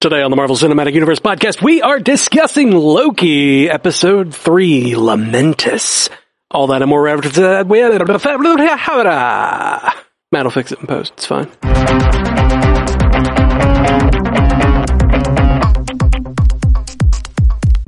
[0.00, 6.08] Today on the Marvel Cinematic Universe podcast, we are discussing Loki, episode 3, Lamentis.
[6.52, 7.66] All that and more after that.
[10.30, 11.14] Matt will fix it in post.
[11.16, 11.46] It's fine.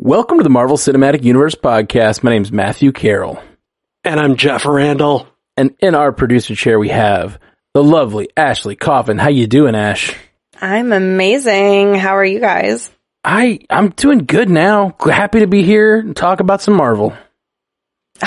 [0.01, 2.25] Welcome to the Marvel Cinematic Universe podcast.
[2.25, 3.41] My name's Matthew Carroll.
[4.03, 5.29] And I'm Jeff Randall.
[5.57, 7.39] And in our producer chair we have
[7.73, 9.17] the lovely Ashley Coffin.
[9.19, 10.17] How you doing, Ash?
[10.61, 11.95] I'm amazing.
[11.95, 12.91] How are you guys?
[13.25, 14.95] I I'm doing good now.
[15.01, 17.15] Happy to be here and talk about some Marvel.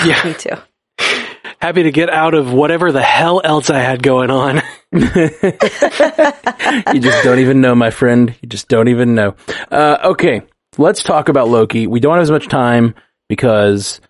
[0.04, 0.56] Yeah, me too.
[1.60, 4.62] Happy to get out of whatever the hell else I had going on.
[4.92, 5.00] you
[7.00, 8.34] just don't even know, my friend.
[8.42, 9.36] You just don't even know.
[9.70, 10.42] Uh, okay,
[10.76, 11.86] let's talk about Loki.
[11.86, 12.94] We don't have as much time
[13.28, 14.00] because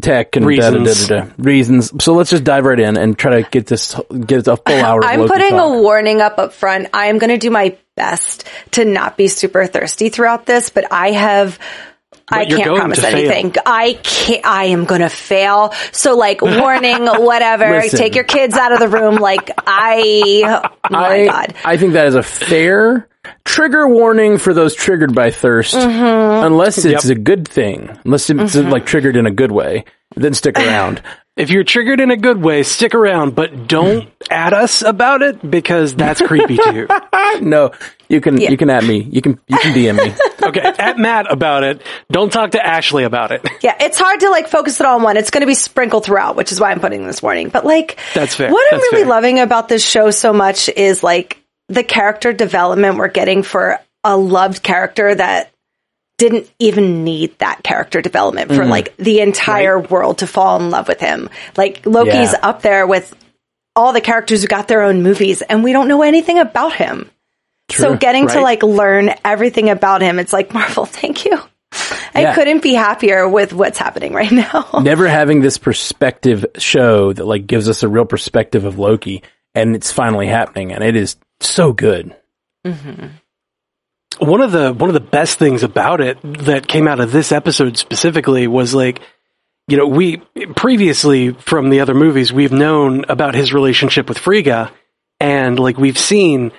[0.00, 1.08] tech and reasons.
[1.08, 2.04] Da, da, da, reasons.
[2.04, 3.94] So let's just dive right in and try to get this
[4.26, 5.04] get a full hour.
[5.04, 5.74] I'm Loki putting talk.
[5.74, 6.88] a warning up up front.
[6.92, 10.92] I am going to do my best to not be super thirsty throughout this, but
[10.92, 11.58] I have.
[12.28, 13.30] I can't promise to fail.
[13.30, 13.54] anything.
[13.66, 14.46] I can't.
[14.46, 15.74] I am gonna fail.
[15.90, 17.68] So, like, warning, whatever.
[17.68, 17.98] Listen.
[17.98, 19.16] Take your kids out of the room.
[19.16, 20.62] Like, I.
[20.64, 21.54] Oh my I, god.
[21.62, 23.06] I think that is a fair
[23.44, 26.44] trigger warning for those triggered by thirst, Mm-hmm.
[26.46, 27.16] unless it's Yep.
[27.16, 29.84] a good thing, unless it's like triggered in a good way.
[30.16, 31.02] Then stick around.
[31.34, 35.48] If you're triggered in a good way, stick around, but don't at us about it
[35.50, 36.86] because that's creepy too.
[37.40, 37.70] no,
[38.10, 38.50] you can Yeah.
[38.50, 39.02] you can at me.
[39.10, 40.14] You can you can DM me.
[40.42, 41.82] Okay, at Matt about it.
[42.10, 43.46] Don't talk to Ashley about it.
[43.62, 45.16] Yeah, it's hard to like focus it all on one.
[45.16, 47.48] It's going to be sprinkled throughout, which is why I'm putting this warning.
[47.48, 48.50] But like, That's fair.
[48.50, 49.08] What I'm really fair.
[49.08, 54.16] loving about this show so much is like the character development we're getting for a
[54.16, 55.50] loved character that
[56.18, 58.60] didn't even need that character development Mm-hmm.
[58.60, 61.28] for like the entire world to fall in love with him.
[61.56, 62.38] Like Loki's Yeah.
[62.42, 63.14] up there with
[63.74, 67.10] all the characters who got their own movies and we don't know anything about him.
[67.70, 71.40] so True, getting to like learn everything about him, it's like Marvel, thank you.
[72.14, 72.34] I Yeah.
[72.34, 74.68] couldn't be happier with what's happening right now.
[74.82, 79.22] Never having this perspective show that like gives us a real perspective of Loki,
[79.54, 82.16] and it's finally happening, and it is so good.
[82.64, 83.06] Mm-hmm.
[84.24, 87.32] one of the one of the best things about it that came out of this
[87.32, 89.00] episode specifically was like
[89.66, 90.18] you know we
[90.54, 94.70] previously from the other movies we've known about his relationship with Frigga
[95.18, 96.52] and like we've seen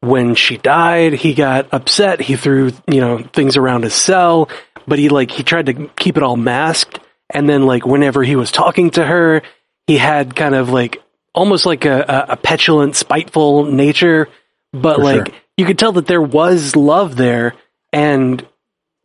[0.00, 4.48] when she died he got upset he threw you know things around his cell
[4.86, 8.34] but he like he tried to keep it all masked and then like whenever he
[8.34, 9.42] was talking to her
[9.86, 11.02] he had kind of like
[11.40, 14.28] almost like a, a, petulant spiteful nature
[14.74, 15.36] but For like sure.
[15.56, 17.54] you could tell that there was love there
[17.94, 18.46] and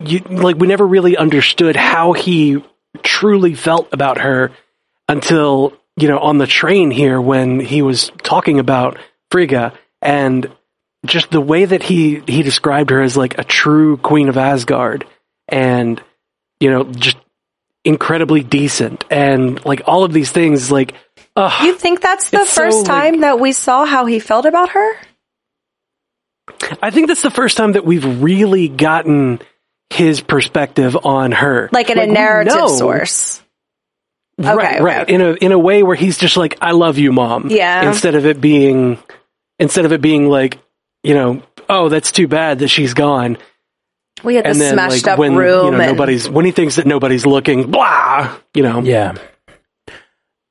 [0.04, 2.62] you like we never really understood how he
[3.02, 4.52] truly felt about her
[5.08, 8.98] until you know on the train here when he was talking about
[9.30, 9.72] Frigga
[10.02, 10.52] and
[11.06, 15.06] just the way that he he described her as like a true queen of Asgard
[15.48, 16.02] and
[16.60, 17.16] you know just
[17.82, 20.92] incredibly decent and like all of these things like
[21.36, 24.18] uh, You think that's the It's so, first like- time that we saw how he
[24.18, 24.92] felt about her?
[26.80, 29.40] I think that's the first time that we've really gotten
[29.90, 33.42] his perspective on her Like in Like, a narrative know- source.
[34.38, 35.02] right, Okay, right.
[35.02, 35.14] okay.
[35.14, 37.88] In a in a way where he's just like, "I love you, mom." Yeah.
[37.88, 38.98] Instead of it being,
[39.58, 40.58] instead of it being like,
[41.02, 43.38] you know, oh, that's too bad that she's gone.
[44.24, 46.50] We had the then smashed like up when room you know and nobody's when he
[46.52, 48.80] thinks that nobody's looking, blah, you know.
[48.82, 49.14] Yeah.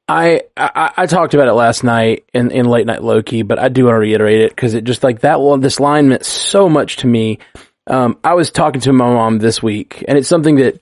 [0.07, 3.69] I, I I talked about it last night in, in late night Loki, but I
[3.69, 6.69] do want to reiterate it because it just like that one this line meant so
[6.69, 7.39] much to me.
[7.87, 10.79] Um, I was talking to my mom this week, and it's something that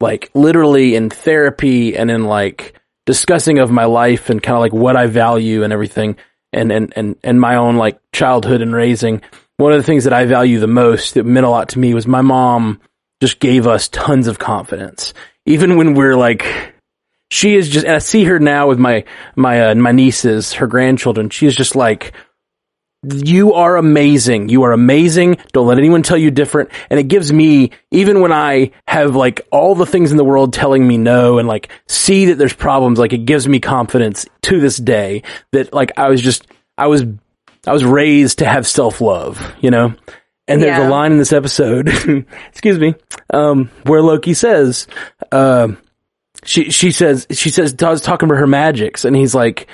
[0.00, 2.74] like literally in therapy and in like
[3.06, 6.16] discussing of my life and kind of like what I value and everything,
[6.52, 9.22] and and and and my own like childhood and raising.
[9.56, 11.94] One of the things that I value the most that meant a lot to me
[11.94, 12.80] was my mom
[13.22, 15.14] just gave us tons of confidence,
[15.46, 16.73] even when we're like
[17.34, 20.66] she is just and I see her now with my my uh, my nieces, her
[20.68, 21.30] grandchildren.
[21.30, 22.12] She is just like
[23.02, 24.48] you are amazing.
[24.48, 25.36] You are amazing.
[25.52, 26.70] Don't let anyone tell you different.
[26.88, 30.52] And it gives me even when I have like all the things in the world
[30.54, 34.60] telling me no and like see that there's problems, like it gives me confidence to
[34.60, 35.22] this day
[35.52, 36.46] that like I was just
[36.78, 37.02] I was
[37.66, 39.94] I was raised to have self-love, you know?
[40.46, 40.88] And there's Yeah.
[40.88, 41.88] a line in this episode,
[42.48, 42.94] excuse me,
[43.32, 44.86] um, where Loki says,
[45.32, 45.78] um,
[46.44, 49.68] she she says she says Todd's talking about her magics, and he's like,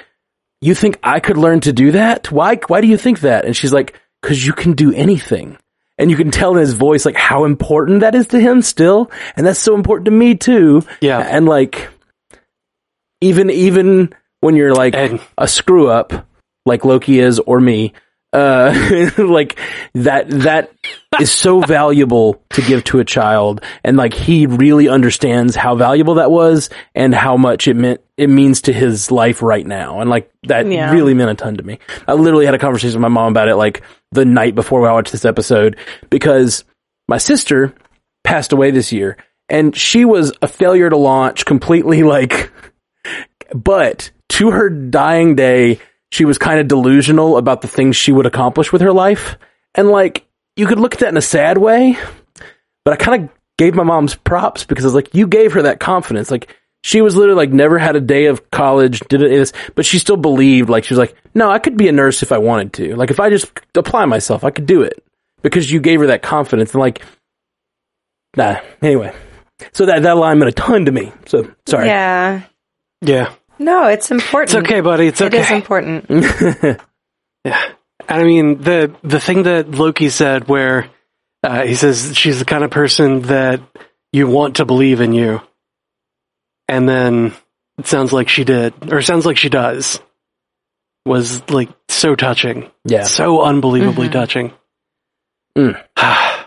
[0.60, 2.30] "You think I could learn to do that?
[2.32, 5.56] Why why do you think that?" And she's like, "Cause you can do anything."
[5.98, 9.10] And you can tell in his voice like how important that is to him still,
[9.36, 10.82] and that's so important to me too.
[11.02, 11.18] Yeah.
[11.18, 11.88] and like
[13.20, 16.26] even even when you're like And- a screw up,
[16.64, 17.92] like Loki is or me,
[18.32, 19.58] Uh, like
[19.94, 20.70] that, that
[21.20, 23.60] is so valuable to give to a child.
[23.82, 28.28] And like he really understands how valuable that was and how much it meant, it
[28.28, 30.00] means to his life right now.
[30.00, 30.92] And like that Yeah.
[30.92, 31.80] really meant a ton to me.
[32.06, 33.82] I literally had a conversation with my mom about it like
[34.12, 35.76] the night before I watched this episode
[36.08, 36.64] because
[37.08, 37.74] my sister
[38.22, 39.16] passed away this year
[39.48, 42.52] and she was a failure to launch completely like
[43.54, 45.80] but to her dying day
[46.12, 49.36] she was kind of delusional about the things she would accomplish with her life.
[49.74, 50.26] And like
[50.56, 51.96] you could look at that in a sad way
[52.84, 55.62] but i kind of gave my mom's props because i was like you gave her
[55.62, 56.30] that confidence.
[56.30, 59.84] Like she was literally like never had a day of college did it this but
[59.84, 62.38] she still believed like she was like no i could be a nurse if i
[62.38, 62.96] wanted to.
[62.96, 65.02] Like if i just apply myself i could do it.
[65.42, 67.02] Because you gave her that confidence and like
[68.36, 69.14] nah anyway.
[69.72, 71.12] So that that line meant a ton to me.
[71.26, 71.86] So sorry.
[71.86, 72.42] Yeah.
[73.02, 73.32] Yeah.
[73.60, 74.54] No, it's important.
[74.54, 75.06] It's okay, buddy.
[75.06, 75.38] It's okay.
[75.38, 76.80] It is important.
[77.42, 77.72] Yeah.
[78.06, 80.90] I mean, the the thing that Loki said where
[81.42, 83.62] uh, he says she's the kind of person that
[84.12, 85.40] you want to believe in you.
[86.68, 87.32] And then
[87.78, 90.00] it sounds like she did, or sounds like she does.
[91.06, 92.70] Was like so touching.
[92.84, 94.52] yeah So unbelievably touching.
[95.56, 95.82] Mm.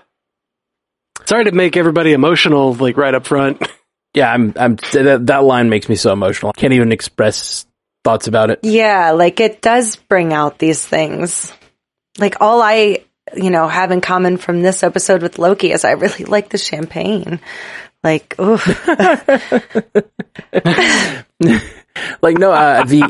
[1.26, 3.68] Sorry to make everybody emotional, like right up front.
[4.14, 4.54] Yeah, I'm.
[4.56, 4.76] I'm.
[4.94, 6.52] That, that line makes me so emotional.
[6.56, 7.66] I Can't even express
[8.04, 8.60] thoughts about it.
[8.64, 11.52] Yeah, like it does bring out these things.
[12.20, 13.04] Like all I,
[13.36, 16.58] you know, have in common from this episode with Loki is I really like the
[16.58, 17.40] champagne.
[18.04, 18.58] Like, ooh,
[22.22, 23.04] Like, no, uh, the.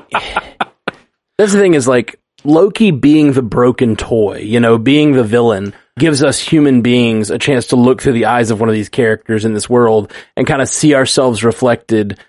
[1.37, 4.39] that's the thing is like Loki being the broken toy.
[4.39, 8.25] You know, being the villain gives us human beings a chance to look through the
[8.25, 12.19] eyes of one of these characters in this world and kind of see ourselves reflected.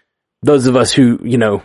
[0.43, 1.63] Those of us who, you know,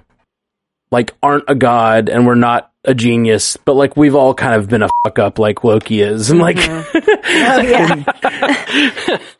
[0.91, 4.69] like aren't a god and we're not a genius, but like we've all kind of
[4.69, 6.31] been a fuck up like Loki is.
[6.31, 8.03] And like, oh yeah,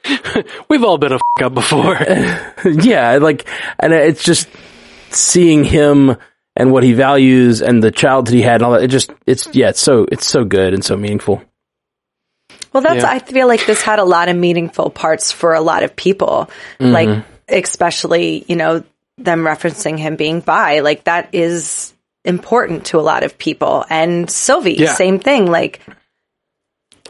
[0.69, 1.97] We've all been a fuck up before.
[2.65, 3.47] yeah, like,
[3.79, 4.50] and it's just
[5.11, 6.17] seeing him
[6.56, 8.83] and what he values and the childhood he had and all that.
[8.83, 11.41] It just, it's, yeah, it's so, it's so good and so meaningful.
[12.74, 13.10] Well, that's, Yeah.
[13.10, 16.50] I feel like this had a lot of meaningful parts for a lot of people.
[16.80, 16.92] Mm-hmm.
[16.92, 18.83] Like, especially, you know,
[19.18, 20.80] them referencing him being bi.
[20.80, 21.94] Like, that is
[22.25, 23.86] important to a lot of people.
[23.89, 24.94] And Sylvie, Yeah.
[24.94, 25.50] same thing.
[25.50, 25.81] Like,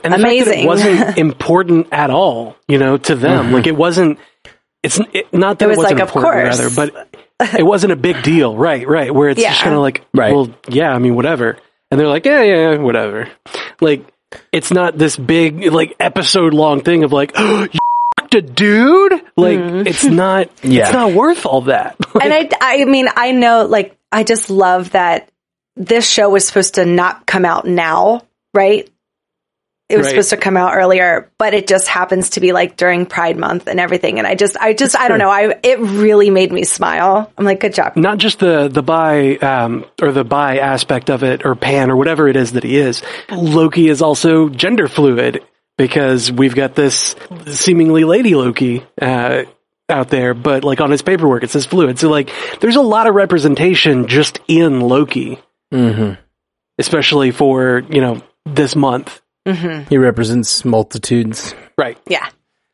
[0.03, 0.59] And the fact that Amazing.
[0.63, 3.45] it wasn't important at all, you know, to them.
[3.47, 3.53] Mm-hmm.
[3.55, 4.17] Like it wasn't.
[4.81, 6.25] It's it, not that It it, was wasn't like, of course.
[6.59, 7.09] rather, but
[7.59, 8.87] it wasn't a big deal, right?
[8.87, 10.33] Right, where it's just kind of like, Right.
[10.33, 11.57] well, yeah, I mean, whatever,
[11.91, 13.29] and they're like, yeah, yeah, yeah, whatever.
[13.81, 14.05] Like
[14.51, 17.79] it's not this big like episode long thing of like, oh, you
[18.19, 19.13] f***ed a dude.
[19.35, 19.87] Like mm-hmm.
[19.87, 20.49] it's not.
[20.63, 20.83] Yeah.
[20.83, 21.95] It's not worth all that.
[22.21, 25.29] and I, I mean, I know, like, I just love that
[25.75, 28.21] this show was supposed to not come out now,
[28.53, 28.89] right?
[29.89, 30.11] It was Right.
[30.11, 33.67] supposed to come out earlier, but it just happens to be like during Pride Month
[33.67, 34.19] and everything.
[34.19, 35.31] And I just, I just, I don't know.
[35.31, 37.31] I, it really made me smile.
[37.37, 37.95] I'm like, good job.
[37.95, 41.95] not just the the bi um, or the bi aspect of it or pan or
[41.95, 43.01] whatever it is that he is.
[43.31, 45.43] Loki is also gender fluid
[45.77, 47.15] because we've got this
[47.47, 49.43] seemingly lady Loki uh,
[49.89, 51.97] out there, but like on his paperwork it says fluid.
[51.97, 55.39] So like, there's a lot of representation just in Loki,
[55.71, 56.11] hmm
[56.77, 59.21] especially for you know this month.
[59.89, 61.53] He represents multitudes.
[61.77, 62.27] Right Yeah.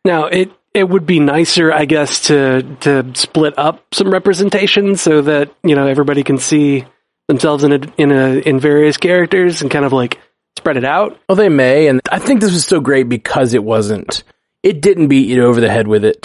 [0.03, 5.21] now, it it would be nicer, I guess, to to split up some representation so
[5.21, 6.85] that you know everybody can see
[7.27, 10.19] themselves in a in a in various characters and kind of like
[10.57, 11.17] spread it out.
[11.29, 14.23] Well, they may, and I think this was so great because it wasn't.
[14.63, 16.19] It didn't beat you over the head with it.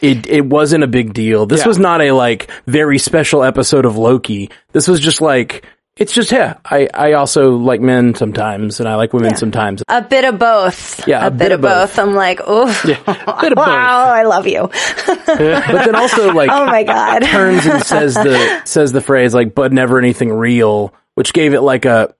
[0.00, 1.46] It it wasn't a big deal.
[1.46, 1.68] This Yeah.
[1.68, 4.50] was not a like very special episode of Loki.
[4.72, 5.64] This was just like
[5.96, 6.56] it's just yeah.
[6.64, 9.82] I I also like men sometimes, and I like women sometimes.
[9.88, 11.06] A bit of both.
[11.06, 11.98] Yeah, A, bit, of both.
[11.98, 13.56] I'm like, oh, bit of both.
[13.56, 14.68] wow, I love you.
[15.06, 15.36] But
[15.84, 17.20] then also like Oh my God.
[17.24, 21.60] turns and says the says the phrase like but never anything real, which gave it
[21.60, 22.14] like a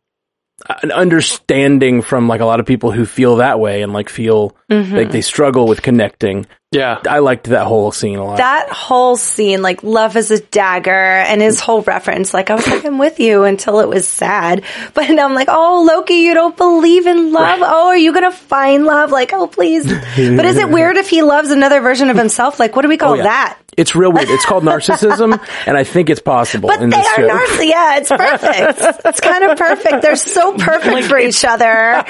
[0.82, 4.56] an understanding from like a lot of people who feel that way and like feel
[4.70, 4.94] Mm-hmm.
[4.96, 6.46] like they struggle with connecting.
[6.72, 8.38] Yeah, I liked that whole scene a lot.
[8.38, 12.66] that whole scene, like love is a dagger, and his whole reference, like I was
[12.66, 14.64] like, I'm with you until it was sad,
[14.94, 17.60] but now I'm like, oh Loki, you don't believe in love.
[17.62, 19.10] Oh, are you gonna find love?
[19.10, 19.84] Like, oh please.
[19.86, 22.58] but is it weird if he loves another version of himself?
[22.58, 23.22] Like, what do we call Oh, yeah.
[23.24, 23.58] that?
[23.74, 24.28] It's real weird.
[24.28, 27.28] It's called narcissism, and I think it's possible But in they this are show.
[27.28, 27.68] narcissists.
[27.70, 29.00] Yeah, it's perfect.
[29.06, 30.02] it's kind of perfect.
[30.02, 32.04] They're so perfect for each other.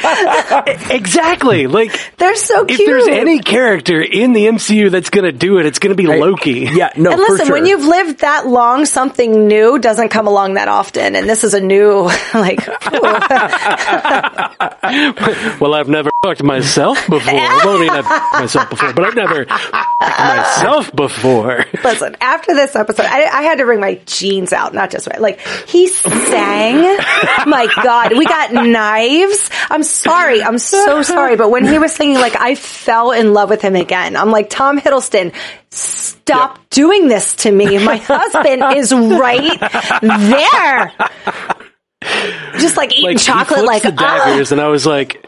[0.90, 1.66] exactly.
[1.66, 5.66] Like They're so if there's any character in the MCU that's going to do it,
[5.66, 6.68] it's going to be Loki.
[6.72, 7.56] yeah, no, and for listen, sure.
[7.56, 11.16] when you've lived that long, something new doesn't come along that often.
[11.16, 12.60] And this is a new, like.
[15.60, 17.32] Well, I've never fucked myself before.
[17.34, 21.64] well, I mean, I've fucked myself before, but I've never fucked myself before.
[21.84, 25.40] listen, after this episode, I, I had to bring my jeans out, not just like,
[25.68, 26.82] he sang.
[27.46, 29.50] my God, we got knives.
[29.70, 30.42] I'm sorry.
[30.42, 31.36] I'm so sorry.
[31.36, 34.16] But when he was singing, like, I fell in love with him again.
[34.16, 35.34] I'm like, Tom Hiddleston,
[35.70, 37.84] stop doing this to me.
[37.84, 39.60] My husband is right
[40.00, 40.92] there.
[42.58, 45.24] Just like eating Like chocolate, like, the daggers, and I was like,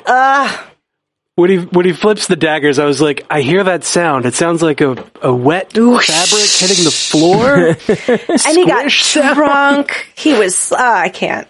[1.37, 4.25] when he when he flips the daggers, I was like, I hear that sound.
[4.27, 6.07] It sounds like a a wet Oosh.
[6.07, 7.69] fabric hitting the floor.
[8.47, 9.35] and he got sound.
[9.35, 10.13] drunk.
[10.17, 11.49] He was, uh, I can't.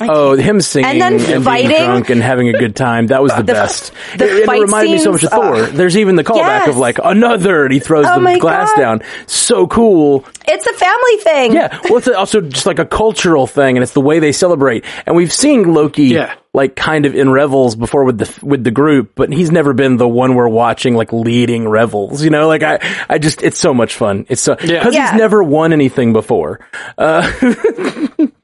[0.00, 3.08] Oh, him singing And and, then being drunk and having a good time.
[3.08, 3.92] That was the, best.
[4.16, 5.54] the it, it fight reminded me so much of Thor.
[5.56, 6.68] uh, There's even the callback yes.
[6.68, 8.80] of like another, and he throws Oh the glass God.
[8.80, 9.02] down.
[9.26, 10.24] So cool.
[10.48, 11.52] It's a family thing.
[11.54, 11.78] Yeah.
[11.84, 14.84] Well, it's also just like a cultural thing, and it's the way they celebrate.
[15.06, 16.34] And we've seen Loki, Yeah.
[16.54, 19.96] like kind of in revels before with the with the group, but he's never been
[19.96, 22.22] the one we're watching like leading revels.
[22.24, 22.78] You know, like I,
[23.08, 24.26] I just it's so much fun.
[24.28, 24.78] It's so Yeah.
[24.78, 25.10] because Yeah.
[25.12, 26.60] he's never won anything before.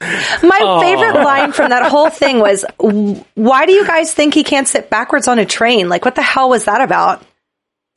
[0.42, 4.68] My favorite line from that whole thing was, "Why do you guys think he can't
[4.68, 5.88] sit backwards on a train?
[5.88, 7.22] Like, what the hell was that about?"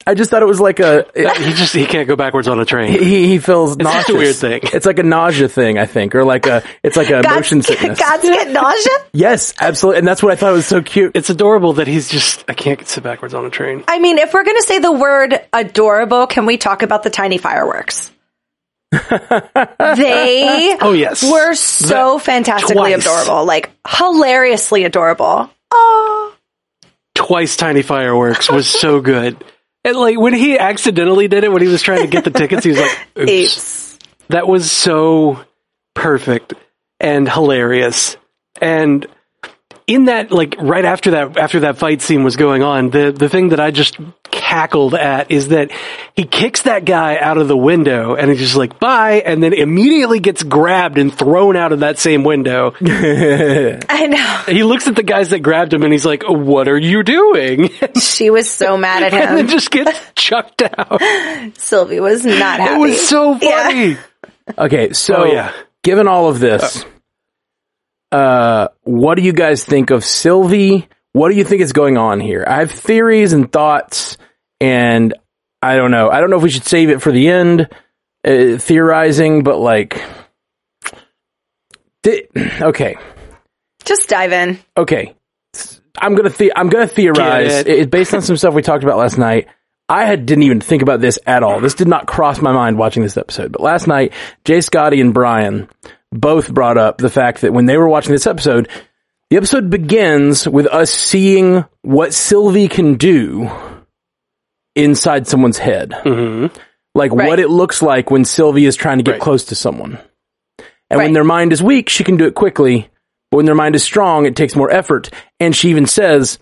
[0.07, 1.05] I just thought it was like a.
[1.15, 2.91] he just he can't go backwards on a train.
[2.91, 4.61] he, he feels just a weird thing.
[4.63, 7.99] It's like a nausea thing, I think, or like a it's like a motion sickness.
[7.99, 8.93] God's get nausea.
[9.13, 11.11] Yes, absolutely, and that's what I thought was so cute.
[11.15, 13.83] It's adorable that he's just I can't sit backwards on a train.
[13.87, 17.37] I mean, if we're gonna say the word adorable, can we talk about the tiny
[17.37, 18.11] fireworks?
[18.91, 23.05] they Oh yes, were so fantastically twice.
[23.05, 25.49] adorable, like hilariously adorable.
[25.71, 26.35] Oh,
[27.15, 29.43] twice tiny fireworks was so good.
[29.85, 32.63] And like when he accidentally did it when he was trying to get the tickets,
[32.63, 33.99] he was like, "Oops." apes.
[34.29, 35.43] That was so
[35.95, 36.53] perfect
[36.99, 38.17] and hilarious.
[38.61, 39.05] And
[39.87, 43.29] in that, like right after that, after that fight scene was going on, the the
[43.29, 43.97] thing that I just
[44.49, 45.71] cackled at is that
[46.15, 49.53] he kicks that guy out of the window and he's just like bye, and then
[49.53, 52.73] immediately gets grabbed and thrown out of that same window.
[52.81, 54.43] I know.
[54.53, 57.69] he looks at the guys that grabbed him and he's like, "What are you doing?"
[57.99, 59.21] She was so mad at him.
[59.29, 61.01] and then just gets chucked out.
[61.57, 62.73] Sylvie was not happy.
[62.73, 63.63] It was so Yeah.
[63.67, 63.97] funny.
[64.57, 65.51] Okay, so Oh, yeah.
[65.83, 66.83] given all of this,
[68.11, 70.87] uh, what do you guys think of Sylvie?
[71.13, 72.43] What do you think is going on here?
[72.47, 74.17] I have theories and thoughts,
[74.61, 75.13] and
[75.61, 76.09] I don't know.
[76.09, 77.67] I don't know if we should save it for the end,
[78.25, 80.01] uh, theorizing, but like,
[82.03, 82.27] di-
[82.61, 82.95] okay,
[83.85, 84.59] Just dive in.
[84.77, 85.15] okay.
[86.01, 87.67] I'm gonna the- I'm gonna theorize it.
[87.67, 87.79] it.
[87.79, 89.47] it- based on some stuff we talked about last night.
[89.91, 91.59] I had didn't even think about this at all.
[91.59, 93.51] This did not cross my mind watching this episode.
[93.51, 94.13] But last night,
[94.45, 95.67] Jay Scotty and Brian
[96.11, 98.69] both brought up the fact that when they were watching this episode,
[99.31, 103.49] the episode begins with us seeing what Sylvie can do
[104.75, 105.91] inside someone's head.
[105.91, 106.55] Mm-hmm.
[106.95, 107.27] Like Right.
[107.27, 109.21] what it looks like when Sylvie is trying to get Right.
[109.21, 109.99] close to someone.
[110.89, 112.89] And when their mind is weak, she can do it quickly.
[113.31, 115.11] But when their mind is strong, it takes more effort.
[115.39, 116.39] And she even says,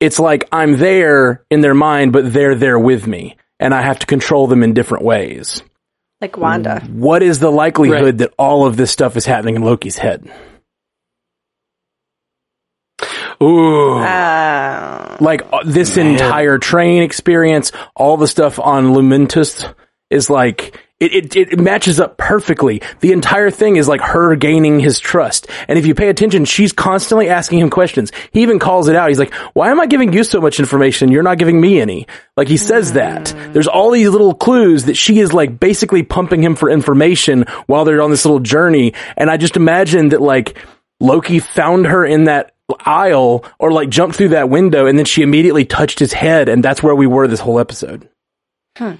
[0.00, 3.36] it's like I'm there in their mind, but they're there with me.
[3.60, 5.62] And I have to control them in different ways.
[6.20, 6.80] Like Wanda.
[6.90, 8.18] What is the likelihood Right.
[8.18, 10.28] that all of this stuff is happening in Loki's head?
[13.42, 13.98] Ooh.
[13.98, 19.72] Uh, Like uh, this entire train experience, all the stuff on Lamentis
[20.10, 22.80] is like it, it it matches up perfectly.
[23.00, 25.48] The entire thing is like her gaining his trust.
[25.66, 28.12] And if you pay attention, she's constantly asking him questions.
[28.32, 29.08] He even calls it out.
[29.08, 31.10] He's like, "Why am I giving you so much information?
[31.10, 32.06] You're not giving me any."
[32.36, 33.34] Like he says that.
[33.52, 37.84] There's all these little clues that she is like basically pumping him for information while
[37.84, 38.94] they're on this little journey.
[39.16, 40.56] And I just imagine that like
[41.00, 42.51] Loki found her in that
[42.86, 46.62] aisle or like jumped through that window and then she immediately touched his head and
[46.64, 48.08] that's where we were this whole episode.
[48.78, 48.98] and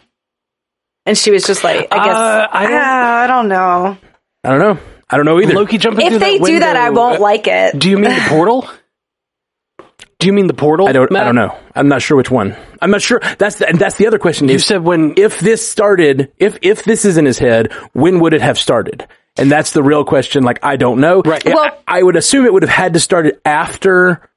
[1.15, 3.97] she was just like, I guess, Uh, I don't- "Ah, I don't know.
[4.45, 4.79] I don't know.
[5.09, 5.55] I don't know either.
[5.55, 7.79] Loki jumping through If they that do that, I won't uh, like it.
[7.79, 8.69] Do you mean the portal?
[10.19, 10.87] Do you mean the portal?
[10.87, 11.57] I don't I don't know.
[11.75, 12.55] I'm not sure which one.
[12.81, 13.21] I'm not sure.
[13.39, 16.59] That's the, and that's the other question You is said when if this started if
[16.63, 19.09] if this is in his head, when would it have started?
[19.37, 21.23] And that's the real question like I don't know.
[21.25, 21.45] Right.
[21.45, 24.29] Well- I, I would assume it would have had to start after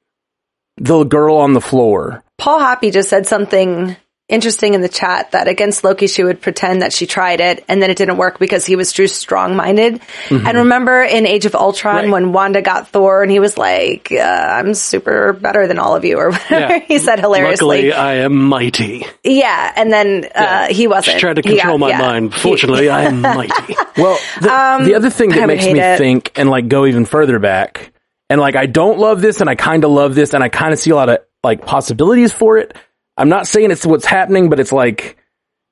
[0.76, 2.22] the girl on the floor.
[2.38, 3.96] Paul Hoppy just said something
[4.28, 7.80] interesting in the chat that against Loki, she would pretend that she tried it and
[7.80, 10.00] then it didn't work because he was too strong minded.
[10.30, 12.10] And remember in Age of Ultron Right.
[12.10, 16.04] when Wanda got Thor and he was like, uh, I'm super better than all of
[16.04, 16.78] you or whatever Yeah.
[16.88, 17.66] he said hilariously.
[17.90, 19.06] Luckily, I am mighty.
[19.22, 19.72] yeah.
[19.76, 21.14] And then, uh, he wasn't.
[21.14, 21.98] She tried to control got- my yeah.
[21.98, 22.34] mind.
[22.34, 23.74] Fortunately, I am mighty.
[23.96, 25.96] Well, the, the other thing that would makes me it.
[25.96, 27.92] think and like go even further back,
[28.28, 30.74] and like I don't love this, and I kind of love this, and I kind
[30.74, 32.76] of see a lot of like possibilities for it.
[33.16, 35.16] I'm not saying it's what's happening, but it's like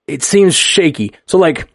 [0.07, 1.13] it seems shaky.
[1.27, 1.69] So like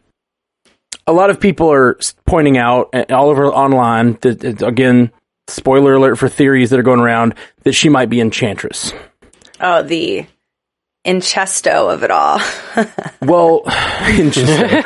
[1.08, 5.12] a lot of people are pointing out uh, all over online that that, again,
[5.48, 8.94] spoiler alert for theories that are going around that she might be Enchantress.
[9.60, 10.26] Oh, the
[11.06, 12.40] incesto of it all.
[13.22, 13.64] Well,
[14.10, 14.84] interesting.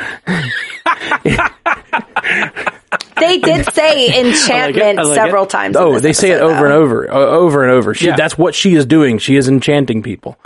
[3.26, 5.14] They did say enchantment I like it.
[5.14, 5.76] several times.
[5.76, 7.94] in Oh, this they say it episode, over and over, o- over and over.
[7.94, 8.16] She, Yeah.
[8.16, 9.18] That's what she is doing.
[9.18, 10.36] She is enchanting people.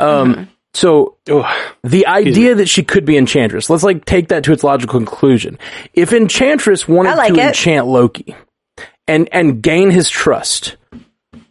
[0.00, 1.44] Um, so Ugh.
[1.82, 5.58] the idea that she could be Enchantress, let's like take that to its logical conclusion.
[5.94, 7.46] If Enchantress wanted like to it.
[7.48, 8.34] enchant Loki
[9.08, 10.76] and and gain his trust,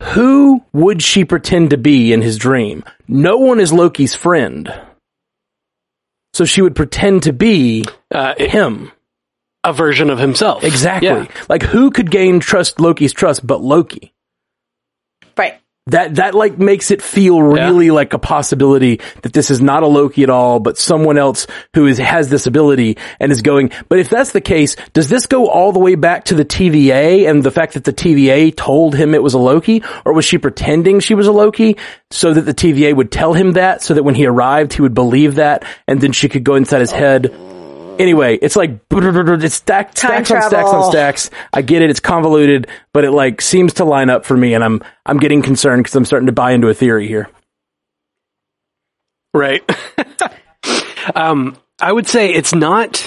[0.03, 2.83] who would she pretend to be in his dream?
[3.07, 4.71] No one is Loki's friend.
[6.33, 8.91] So she would pretend to be Uh, it- him.
[9.67, 10.63] A version of himself.
[10.63, 11.07] Exactly.
[11.09, 11.27] Yeah.
[11.49, 14.13] Like who could gain trust Loki's trust but Loki?
[15.37, 15.59] Right.
[15.87, 19.87] that that like makes it feel really like a possibility that this is not a
[19.87, 23.71] Loki at all, but someone else who is has this ability and is going.
[23.89, 27.29] But if that's the case, does this go all the way back to the TVA
[27.29, 30.37] and the fact that the TVA told him it was a Loki, or was she
[30.37, 31.77] pretending she was a Loki
[32.11, 34.93] so that the TVA would tell him that, so that when he arrived he would
[34.93, 37.33] believe that, and then she could go inside his head?
[37.99, 41.29] Anyway, it's like it's stacked, Time stacks on stacks on stacks.
[41.53, 44.63] I get it; it's convoluted, but it like seems to line up for me, and
[44.63, 47.29] I'm I'm getting concerned because I'm starting to buy into a theory here.
[49.33, 49.63] Right.
[51.15, 53.05] um, I would say it's not.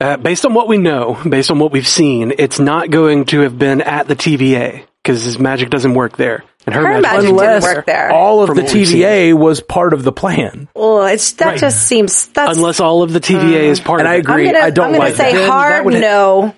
[0.00, 3.40] Uh, based on what we know, based on what we've seen, it's not going to
[3.40, 7.02] have been at the TVA because his magic doesn't work there, and her, Her magic,
[7.02, 8.10] magic didn't Unless work there.
[8.12, 11.58] all of From the TVA was part of the plan, Well, it's that Right.
[11.60, 12.56] just seems that's.
[12.56, 14.20] unless all of the TVA is part and of I it.
[14.20, 14.46] agree.
[14.48, 15.48] I'm gonna, I don't I'm gonna like say that.
[15.48, 16.54] hard That would- no.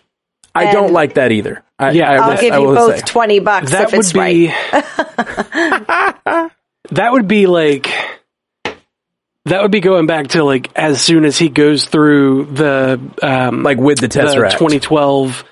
[0.54, 1.62] I don't like that either.
[1.78, 3.02] I, Yeah, I, I'll I'll give I you will both say.
[3.06, 4.54] twenty bucks that if would it's be right.
[6.90, 7.88] that would be like
[9.47, 13.62] that would be going back to like as soon as he goes through the um
[13.62, 14.53] like with the the Tesseract.
[14.53, 15.44] 2012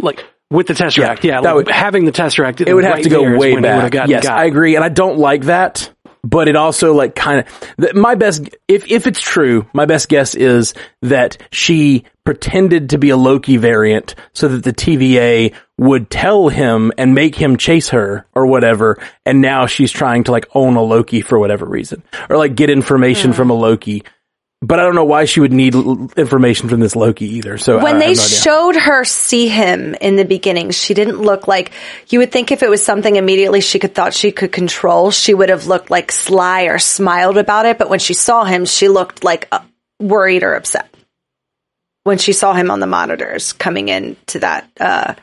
[0.00, 3.08] like with the Tesseract yeah, that like, would- having the Tesseract it would have to
[3.08, 4.08] go way when he would have back.
[4.08, 4.38] Yes, got.
[4.38, 5.92] I agree, and I don't like that.
[6.24, 7.44] But it also like kind
[7.78, 12.98] of my best if if it's true, my best guess is that she pretended to
[12.98, 17.90] be a Loki variant so that the TVA would tell him and make him chase
[17.90, 22.02] her or whatever, and now she's trying to like own a Loki for whatever reason
[22.28, 23.36] or like get information hmm.
[23.36, 24.02] from a Loki.
[24.60, 27.58] But I don't know why she would need l- information from this Loki either.
[27.58, 31.20] So when I they have no showed her see him in the beginning, she didn't
[31.22, 31.70] look like
[32.08, 35.32] you would think if it was something immediately she could thought she could control, she
[35.32, 37.78] would have looked like sly or smiled about it.
[37.78, 39.60] But when she saw him, she looked like uh,
[40.00, 40.92] worried or upset.
[42.02, 45.14] When she saw him on the monitors coming in to that uh,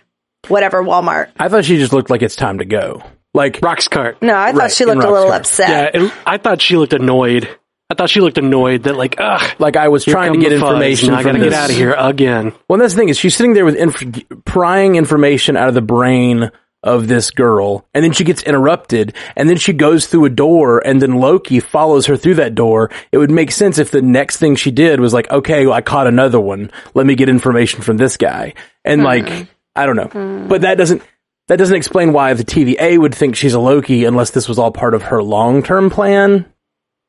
[0.47, 1.31] whatever Walmart.
[1.37, 3.03] I thought she just looked like it's time to go.
[3.33, 5.39] Like Roxxcart No, I thought Right, she looked a little car.
[5.39, 5.69] upset.
[5.93, 7.49] yeah it, I thought she looked annoyed
[7.89, 10.59] I thought she looked annoyed that like ugh like I was trying to get the
[10.59, 11.49] fuzz, information now I gotta this.
[11.49, 14.45] get out of here again Well, that's the thing is she's sitting there with inf-
[14.45, 16.51] prying information out of the brain
[16.85, 20.85] of this girl, and then she gets interrupted, and then she goes through a door,
[20.85, 22.91] and then Loki follows her through that door.
[23.11, 25.81] It would make sense if the next thing she did was like, okay, well, I
[25.81, 26.71] caught another one.
[26.93, 28.53] Let me get information from this guy,
[28.85, 29.05] and hmm.
[29.05, 30.47] like, I don't know, hmm.
[30.47, 31.01] but that doesn't.
[31.47, 34.71] That doesn't explain why the TVA would think she's a Loki unless this was all
[34.71, 36.51] part of her long-term plan.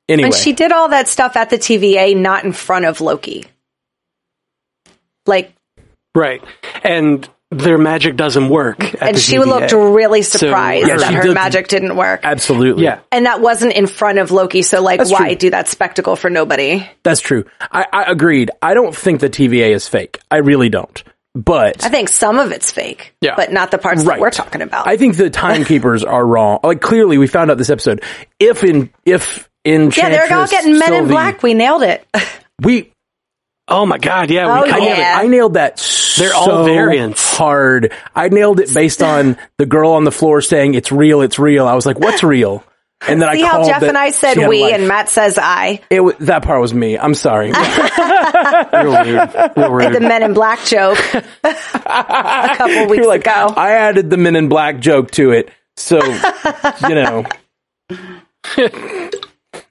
[0.09, 3.45] Anyway, And she did all that stuff at the TVA, not in front of Loki.
[5.27, 5.53] Like,
[6.15, 6.43] right
[6.85, 9.47] and their magic doesn't work at and the she TVA.
[9.47, 12.21] looked really surprised Yeah, that her did- magic didn't work.
[12.23, 15.35] absolutely, yeah And that wasn't in front of Loki, so like, That's why true.
[15.37, 16.89] do that spectacle for nobody?
[17.03, 17.45] That's true.
[17.61, 18.51] I, I agreed.
[18.63, 20.19] I don't think the TVA is fake.
[20.31, 21.03] I really don't.
[21.35, 23.35] But I think some of it's fake, Yeah.
[23.37, 24.15] but not the parts Right.
[24.15, 24.89] that we're talking about.
[24.89, 26.61] I think the timekeepers are wrong.
[26.65, 28.03] Like clearly, we found out this episode.
[28.41, 31.43] If in if in yeah, they're all getting Men in Black.
[31.43, 32.07] We nailed it.
[32.63, 32.91] We
[33.69, 34.99] oh my god yeah Oh, we, I I nailed, nailed it.
[35.03, 35.19] Yeah.
[35.19, 35.77] I nailed that.
[36.17, 37.37] They're so all variants.
[37.37, 37.93] hard.
[38.15, 41.21] I nailed it based on the girl on the floor saying it's real.
[41.21, 41.67] It's real.
[41.67, 42.65] I was like, what's real?
[43.07, 44.73] And then I See I how Jeff that and I said she had a we
[44.73, 45.83] and Matt says I.
[45.91, 46.97] It wa- that part was me.
[46.99, 47.53] I'm sorry.
[47.53, 50.99] real rude real rude The Men in Black joke
[51.45, 53.53] a couple weeks You're like, ago.
[53.55, 55.99] I added the Men in Black joke to it, so
[56.89, 57.27] you know.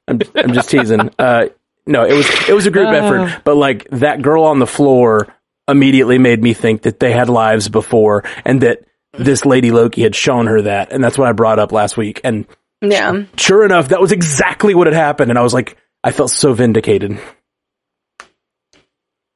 [0.08, 1.10] I'm, I'm just teasing.
[1.20, 1.46] Uh,
[1.88, 5.28] no, it was it was a group effort, but like that girl on the floor
[5.68, 8.80] immediately made me think that they had lives before, and that
[9.13, 12.22] this lady Loki had shown her that, and that's what I brought up last week.
[12.24, 12.48] And
[12.82, 13.24] Yeah.
[13.38, 16.54] sure enough, that was exactly what had happened, and I was like, I felt so
[16.54, 17.20] vindicated.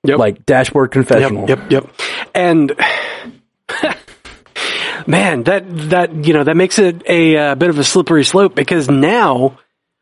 [0.06, 0.18] Yep.
[0.18, 1.48] Like dashboard confessional.
[1.50, 1.94] Yep, yep, yep.
[2.34, 2.76] And
[5.08, 8.56] man, that that you know that makes it a, uh bit of a slippery slope
[8.56, 9.58] because now,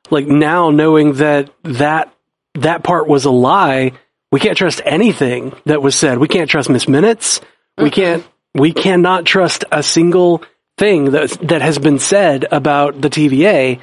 [0.09, 2.13] like now, knowing that that
[2.55, 3.91] that part was a lie,
[4.31, 6.17] we can't trust anything that was said.
[6.17, 7.41] We can't trust Miss Minutes.
[7.77, 8.25] We can't.
[8.55, 10.43] We cannot trust a single
[10.77, 13.79] thing that that has been said about the TVA.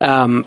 [0.00, 0.46] Um,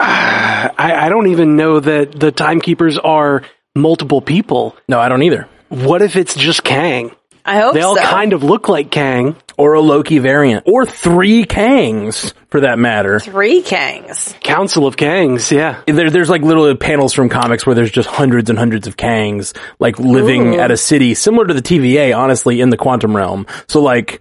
[0.00, 3.42] I, I don't even know that the timekeepers are
[3.74, 4.76] multiple people.
[4.88, 5.48] No, I don't either.
[5.68, 7.14] What if it's just Kang?
[7.44, 8.02] I hope They all so.
[8.02, 9.36] kind of look like Kang.
[9.56, 13.20] Or a Loki variant, or three Kangs for that matter.
[13.20, 14.38] Three Kangs.
[14.40, 15.82] Council of Kangs, yeah.
[15.86, 19.56] There, there's like little panels from comics where there's just hundreds and hundreds of Kangs,
[19.78, 20.60] like living Ooh.
[20.60, 23.46] at a city similar to the TVA, honestly, in the quantum realm.
[23.68, 24.20] So like,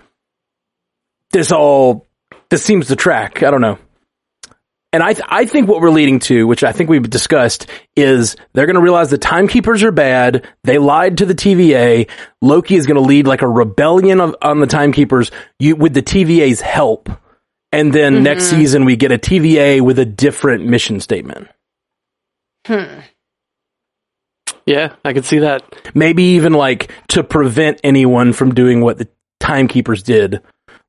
[1.32, 2.08] this all,
[2.50, 3.42] this seems to track.
[3.44, 3.80] I don't know.
[4.94, 8.36] And I, th- I think what we're leading to, which I think we've discussed, is
[8.54, 10.48] they're going to realize the timekeepers are bad.
[10.64, 12.10] They lied to the TVA.
[12.42, 16.04] Loki is going to lead like a rebellion of, on the timekeepers you, with the
[16.04, 17.10] TVA's help.
[17.72, 21.48] And then next season we get a TVA with a different mission statement.
[22.68, 23.00] Hmm.
[24.66, 25.64] Yeah, I could see that.
[25.94, 30.42] maybe even like to prevent anyone from doing what the timekeepers did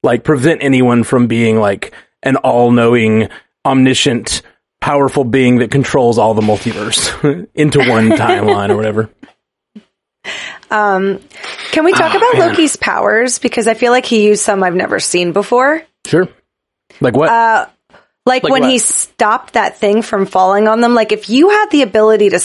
[0.04, 3.28] like prevent anyone from being like an all-knowing
[3.64, 4.42] omniscient
[4.80, 9.10] powerful being that controls all the multiverse into one timeline or whatever
[10.70, 12.48] Can we talk Oh, about man.
[12.50, 13.38] Loki's powers?
[13.38, 15.82] Because I feel like he used some I've never seen before.
[16.06, 16.28] sure
[17.00, 17.66] like what Uh,
[18.26, 18.70] Like, Like when what?
[18.70, 20.94] he stopped that thing from falling on them.
[20.94, 22.40] Like if you had the ability to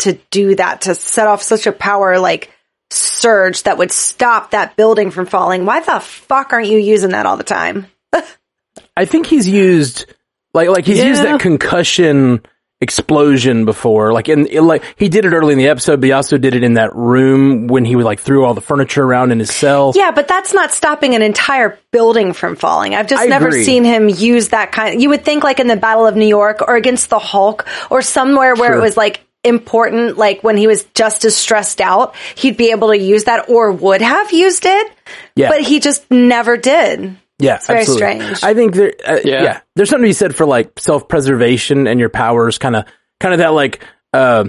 [0.00, 2.50] to do that, to set off such a power like
[2.90, 7.24] surge that would stop that building from falling, why the fuck aren't you using that
[7.26, 7.86] all the time?
[8.96, 10.06] i think he's used
[10.54, 12.42] like like he's used that concussion
[12.80, 16.36] explosion before like in, like he did it early in the episode but he also
[16.36, 19.38] did it in that room when he would like threw all the furniture around in
[19.38, 22.96] his cell Yeah, but that's not stopping an entire building from falling.
[22.96, 23.62] I've just I never agree.
[23.62, 25.00] seen him use that kind.
[25.00, 28.02] You would think like in the Battle of New York or against the Hulk or
[28.02, 28.78] somewhere where Sure.
[28.78, 32.88] it was like important, like when he was just as stressed out, he'd be able
[32.88, 34.92] to use that or would have used it.
[35.36, 35.50] Yeah.
[35.50, 37.16] But he just never did.
[37.42, 38.18] Yeah, very absolutely.
[38.20, 38.42] strange.
[38.44, 39.42] I think there, uh, yeah.
[39.42, 39.60] Yeah.
[39.76, 42.84] there's something to be said for like self preservation and your powers, kind of,
[43.20, 44.44] kind of that like, uh,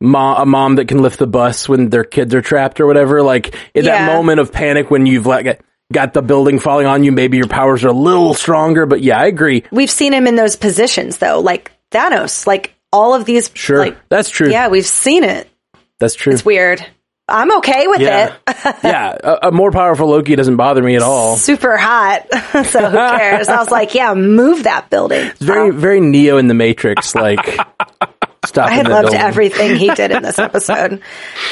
[0.00, 3.22] mom, a mom that can lift the bus when their kids are trapped or whatever.
[3.22, 4.06] Like in Yeah.
[4.06, 5.60] that moment of panic when you've like
[5.92, 8.86] got the building falling on you, maybe your powers are a little stronger.
[8.86, 9.64] But yeah, I agree.
[9.70, 13.50] We've seen him in those positions though, like Thanos, like all of these.
[13.54, 14.50] Sure, Like, that's true.
[14.50, 15.48] yeah, we've seen it.
[15.98, 16.32] that's true.
[16.32, 16.84] It's weird.
[17.28, 18.34] I'm okay with Yeah.
[18.46, 18.76] it.
[18.84, 21.36] yeah, a, a more powerful Loki doesn't bother me at all.
[21.36, 22.26] super hot.
[22.66, 23.48] so who cares?
[23.48, 25.26] I was like, yeah, move that building.
[25.26, 27.40] It's very, very Neo in the Matrix, like.
[28.44, 31.02] Stop I loved everything he did in this episode.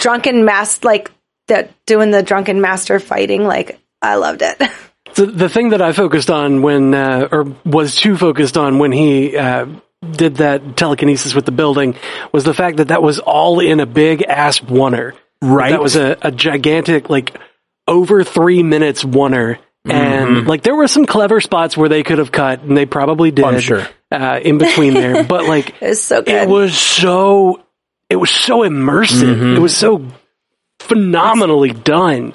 [0.01, 1.11] drunken master, like
[1.49, 4.63] the doing the drunken master fighting, like I loved it.
[5.17, 8.93] The, the thing that I focused on when, uh, or was too focused on when
[8.93, 9.67] he uh,
[10.09, 11.97] did that telekinesis with the building
[12.33, 15.15] was the fact that that was all in a big ass oner.
[15.45, 15.71] Right.
[15.71, 17.37] That was a, a gigantic, like,
[17.87, 19.59] over three minutes oner.
[19.87, 23.31] And, like, there were some clever spots where they could have cut, and they probably
[23.31, 23.45] did.
[23.45, 23.87] I'm sure.
[24.11, 25.25] Uh, in between there.
[25.29, 26.35] But, like, It was so good.
[26.35, 27.61] it was so
[28.09, 30.07] it was so immersive it was so
[30.81, 32.35] phenomenally done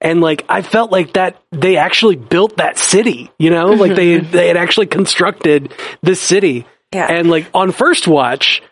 [0.00, 4.18] and like i felt like that they actually built that city you know like they
[4.36, 7.06] they had actually constructed this city Yeah.
[7.12, 8.62] and like on first watch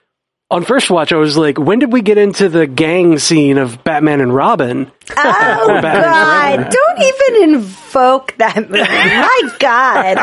[0.51, 3.83] on first watch i was like when did we get into the gang scene of
[3.85, 5.81] batman and robin oh God!
[5.83, 6.71] Forever.
[6.71, 8.83] Don't even invoke that movie.
[8.83, 10.17] My God!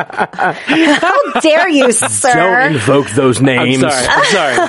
[0.00, 2.34] How dare you, sir?
[2.34, 3.80] Don't invoke those i'm names.
[3.80, 4.68] sorry i'm sorry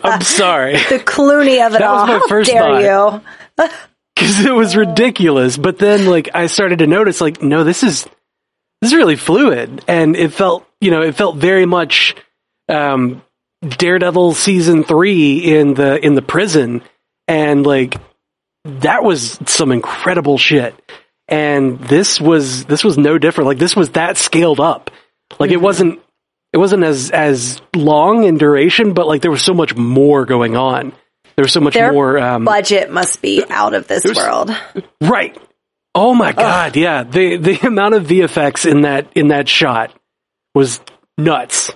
[0.04, 2.06] i'm sorry the Clooney of it That was all.
[2.06, 3.22] my How first dare thought.
[3.58, 3.68] you?
[4.14, 5.56] because it was ridiculous.
[5.56, 8.04] But then, like, I started to notice, like, no, this is
[8.80, 12.14] this is really fluid, and it felt, you know, it felt very much
[12.68, 13.22] um,
[13.68, 16.82] Daredevil season three in the in the prison,
[17.28, 17.96] and like
[18.64, 20.74] that was some incredible shit.
[21.28, 23.48] And this was this was no different.
[23.48, 24.90] Like this was that scaled up.
[25.38, 26.00] Like it wasn't
[26.52, 30.56] it wasn't as as long in duration, but like there was so much more going
[30.56, 30.92] on.
[31.34, 34.56] There was so much Their more um, budget must be out of this was- world.
[35.00, 35.36] Right.
[35.94, 37.04] Oh my god, yeah.
[37.04, 39.92] The the amount of VFX in that in that shot
[40.54, 40.80] was
[41.18, 41.72] nuts.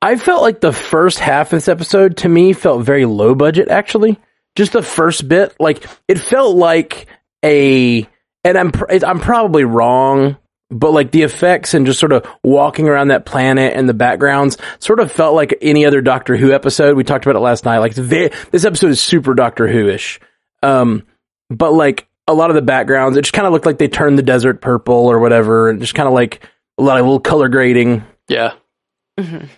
[0.00, 3.68] I felt like the first half of this episode to me felt very low budget
[3.68, 4.18] actually.
[4.56, 7.06] Just the first bit, like it felt like
[7.44, 8.08] a
[8.44, 10.36] and I'm I'm probably wrong,
[10.70, 14.56] but like the effects and just sort of walking around that planet and the backgrounds
[14.78, 16.96] sort of felt like any other Doctor Who episode.
[16.96, 17.78] We talked about it last night.
[17.78, 20.20] Like this episode is super Doctor Who-ish.
[20.62, 21.04] Um
[21.50, 24.18] but like a lot of the backgrounds, it just kind of looked like they turned
[24.18, 26.46] the desert purple or whatever and just kind of like
[26.78, 28.04] a lot of little color grading.
[28.28, 28.54] Yeah.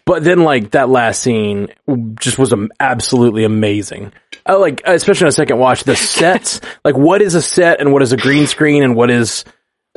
[0.07, 1.69] But then, like that last scene,
[2.19, 4.13] just was um, absolutely amazing.
[4.47, 6.61] I like, especially on a second watch, the sets.
[6.85, 9.45] like, what is a set and what is a green screen and what is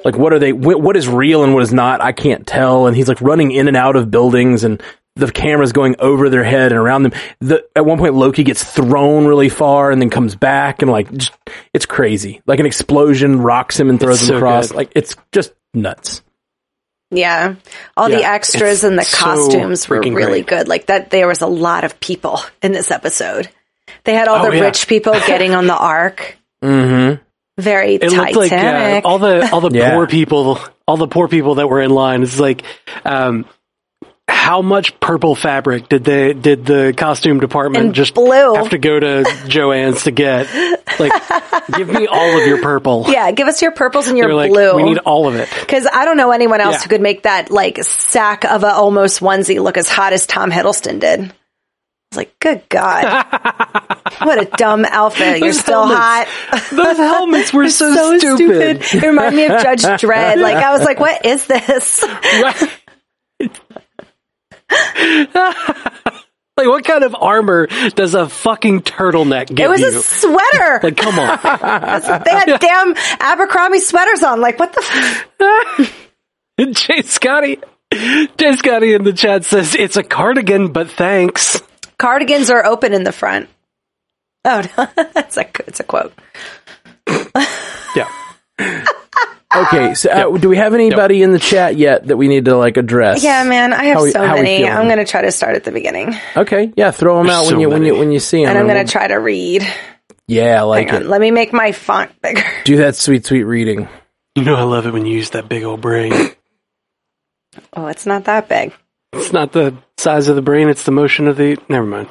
[0.04, 0.52] like what are they?
[0.52, 2.02] wh- What is real and what is not?
[2.02, 2.88] I can't tell.
[2.88, 4.82] And he's like running in and out of buildings and.
[5.16, 7.12] The camera's going over their head and around them.
[7.40, 11.14] The, at one point, Loki gets thrown really far and then comes back and like,
[11.16, 11.32] just,
[11.72, 12.42] it's crazy.
[12.48, 14.70] Like an explosion rocks him and throws It's him so across.
[14.70, 14.76] good.
[14.78, 16.23] Like it's just nuts.
[17.16, 17.56] Yeah.
[17.98, 20.48] All the extras it's and the so costumes were really great.
[20.48, 20.68] good.
[20.68, 23.50] Like that, there was a lot of people in this episode.
[24.04, 24.64] They had all Oh, the yeah.
[24.64, 26.38] rich people getting on the ark.
[26.64, 27.22] Mm-hmm.
[27.62, 29.06] Very It looked like uh, Titanic.
[29.06, 29.94] all the all the Yeah.
[29.94, 32.24] poor people, all the poor people that were in line.
[32.24, 32.64] It's like,
[33.06, 33.46] um,
[34.30, 38.56] how much purple fabric did they did the costume department And just blue.
[38.56, 40.48] have to go to Joanne's to get?
[41.00, 41.12] Like,
[41.76, 43.06] give me all of your purple.
[43.10, 44.76] yeah, give us your purples and your like, blue.
[44.76, 45.50] we need all of it.
[45.60, 46.82] Because I don't know anyone else Yeah.
[46.84, 50.52] who could make that like sack of a almost onesie look as hot as Tom
[50.52, 51.20] Hiddleston did.
[51.22, 51.26] I
[52.12, 53.26] was like, good God.
[54.24, 55.40] what a dumb outfit.
[55.40, 56.70] You're Those still helmets- hot.
[56.72, 58.84] Those helmets were so, so stupid.
[58.84, 59.04] stupid.
[59.04, 60.38] It reminded me of Judge Dredd.
[60.42, 62.06] Like I was like, what is this?
[66.58, 69.66] like, what kind of armor does a fucking turtleneck give you?
[69.66, 69.88] It was you?
[69.88, 70.80] a sweater.
[70.84, 71.40] like, come on.
[72.24, 74.42] they had damn Abercrombie sweaters on.
[74.42, 74.84] Like what the?
[75.80, 76.10] F-
[76.72, 77.60] Jay Scotty,
[77.92, 81.62] Jay Scotty in the chat says it's a cardigan, but thanks.
[81.98, 83.50] cardigans are open in the front.
[84.46, 84.88] Oh, no.
[85.14, 86.14] that's a it's a quote.
[87.96, 88.10] Yeah.
[89.56, 92.56] Okay, so uh, do we have anybody in the chat yet that we need to
[92.58, 93.24] like address?
[93.24, 94.58] Yeah, man, I have How we- so how we many.
[94.58, 94.72] feeling?
[94.74, 97.56] I'm gonna try to start at the beginning, Okay, yeah, throw them out There's when
[97.58, 98.50] so you when you when you see them.
[98.50, 99.66] and I'm gonna try to read.
[100.28, 101.08] Yeah, I like Hang on, it.
[101.10, 102.44] let me make my font bigger.
[102.66, 103.88] Do that sweet sweet reading.
[104.36, 106.14] You know I love it when you use that big old brain.
[107.76, 108.74] Oh, it's not that big.
[109.12, 111.56] It's not the size of the brain, it's the motion of the.
[111.70, 112.10] Never mind.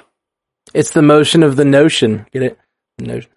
[0.73, 2.27] It's the motion of the notion.
[2.33, 2.59] Get it?
[3.01, 3.29] Notion.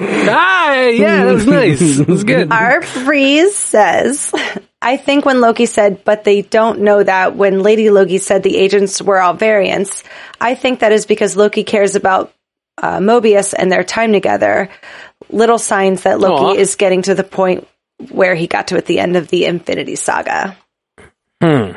[0.00, 1.98] Ah, yeah, that was nice.
[1.98, 2.52] That was good.
[2.52, 4.32] Our freeze says,
[4.80, 8.56] I think when Loki said, but they don't know that, when Lady Loki said the
[8.56, 10.02] agents were all variants,
[10.40, 12.32] I think that is because Loki cares about
[12.82, 14.70] uh, Mobius and their time together.
[15.28, 16.60] Little signs that Loki Aw.
[16.60, 17.68] is getting to the point
[18.10, 20.56] where he got to at the end of the Infinity Saga.
[21.42, 21.72] Hmm.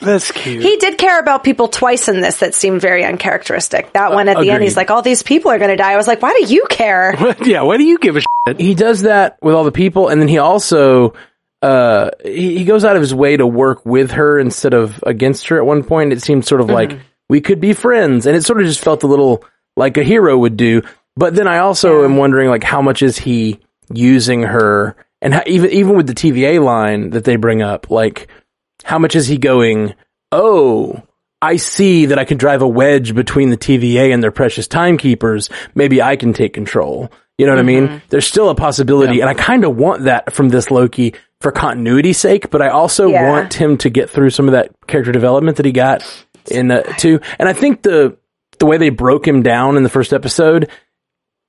[0.00, 0.62] That's cute.
[0.62, 3.92] He did care about people twice in this that seemed very uncharacteristic.
[3.92, 5.92] That one at the end, he's like, all these people are going to die.
[5.92, 7.14] I was like, why do you care?
[7.42, 8.60] yeah, why do you give a shit?
[8.60, 11.14] He does that with all the people, and then he also
[11.62, 15.48] uh he, he goes out of his way to work with her instead of against
[15.48, 15.56] her.
[15.58, 18.60] At one point, it seemed sort of like we could be friends, and it sort
[18.60, 19.44] of just felt a little
[19.76, 20.82] like a hero would do.
[21.16, 23.60] But then I also am wondering, like, how much is he
[23.92, 28.28] using her, and how, even even with the TVA line that they bring up, like,
[28.86, 29.94] how much is he going?
[30.30, 31.02] Oh,
[31.42, 35.50] I see that I can drive a wedge between the TVA and their precious timekeepers.
[35.74, 37.10] Maybe I can take control.
[37.36, 38.00] You know what I mean?
[38.08, 42.16] There's still a possibility, and I kind of want that from this Loki for continuity's
[42.16, 43.28] sake, but I also Yeah.
[43.28, 46.02] want him to get through some of that character development that he got
[46.50, 47.20] in uh, two.
[47.38, 48.16] And I think the
[48.58, 50.70] the way they broke him down in the first episode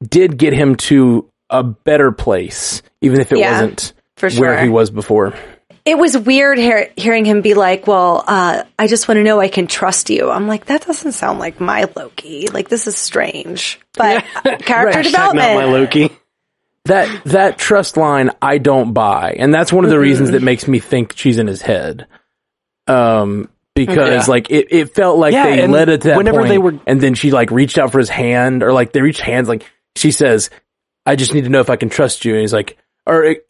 [0.03, 4.67] did get him to a better place, even if it Yeah, wasn't for where he
[4.67, 5.33] was before.
[5.87, 9.39] It was weird hear- hearing him be like, well, uh, I just want to know
[9.39, 10.29] I can trust you.
[10.29, 12.47] I'm like, that doesn't sound like my Loki.
[12.47, 13.79] Like, this is strange.
[13.93, 15.05] But uh, character Right.
[15.05, 15.63] Hashtag not my.
[15.63, 16.09] Loki.
[16.85, 20.67] that that trust line I don't buy, and that's one of the reasons that makes
[20.67, 22.05] me think she's in his head.
[22.87, 24.31] Um, because Yeah.
[24.31, 26.79] like it, it felt like Yeah, they led it to that whenever point, they were-
[26.85, 29.47] and then she like reached out for his hand, or like they reached hands.
[29.47, 29.63] Like
[29.95, 30.49] she says,
[31.05, 33.47] "I just need to know if I can trust you," and he's like, or it,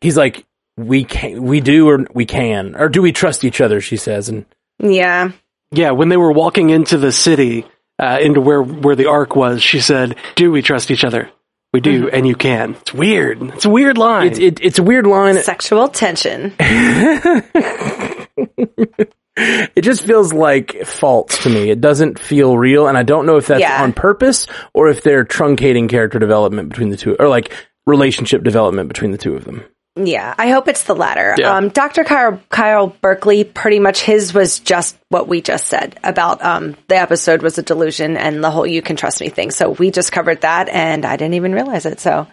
[0.00, 0.45] he's like,
[0.76, 4.28] "We can, we do, or we can, or do we trust each other?" She says,
[4.28, 4.44] and
[4.78, 5.30] Yeah.
[5.72, 7.66] Yeah, when they were walking into the city,
[8.00, 11.30] uh, into where where the ark was, she said, "Do we trust each other?
[11.72, 13.42] We do, and you can." It's weird.
[13.42, 14.28] It's a weird line.
[14.28, 15.36] it, it, it's a weird line.
[15.42, 16.52] Sexual tension.
[19.38, 21.68] It just feels like false to me.
[21.68, 23.82] It doesn't feel real, and I don't know if that's Yeah.
[23.82, 27.52] on purpose or if they're truncating character development between the two, or like
[27.86, 29.62] relationship development between the two of them.
[29.96, 31.34] Yeah, I hope it's the latter.
[31.38, 31.56] Yeah.
[31.56, 32.04] Um, Dr.
[32.04, 36.96] Kyle, Kyle Berkeley, pretty much his was just what we just said about um, the
[36.96, 39.50] episode was a delusion and the whole "you can trust me" thing.
[39.50, 41.98] So we just covered that, and I didn't even realize it.
[42.00, 42.26] So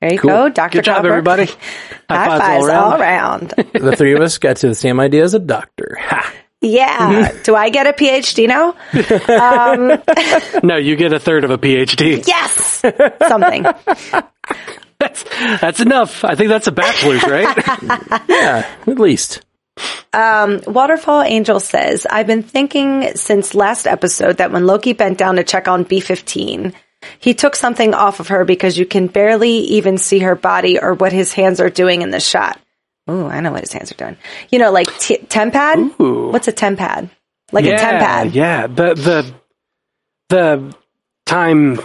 [0.00, 0.30] there you Cool.
[0.30, 0.78] go, Dr.
[0.78, 1.44] Good job, Kyle everybody.
[1.46, 1.60] Berkeley.
[2.08, 3.52] High High fives all all around.
[3.58, 3.72] around.
[3.74, 5.98] the three of us got to the same idea as a doctor.
[6.00, 6.32] Ha!
[6.62, 7.32] yeah.
[7.42, 8.74] Do I get a PhD now?
[10.62, 12.24] No, you get a third of a PhD.
[12.26, 12.82] Yes.
[13.28, 13.64] Something.
[15.02, 15.24] That's
[15.60, 16.24] that's enough.
[16.24, 17.48] I think that's a bachelor's, right?
[18.28, 19.42] Yeah, at least.
[20.12, 25.36] Um, Waterfall Angel says, I've been thinking since last episode that when Loki bent down
[25.36, 26.72] to check on B15,
[27.18, 30.94] he took something off of her because you can barely even see her body or
[30.94, 32.60] what his hands are doing in the shot.
[33.10, 34.16] Ooh, I know what his hands are doing.
[34.50, 35.98] You know, like t- tempad?
[36.00, 36.30] Ooh.
[36.30, 37.10] What's a tempad?
[37.50, 38.34] Like yeah, a tempad.
[38.34, 38.66] yeah.
[38.68, 39.34] The the
[40.28, 40.76] the
[41.26, 41.80] time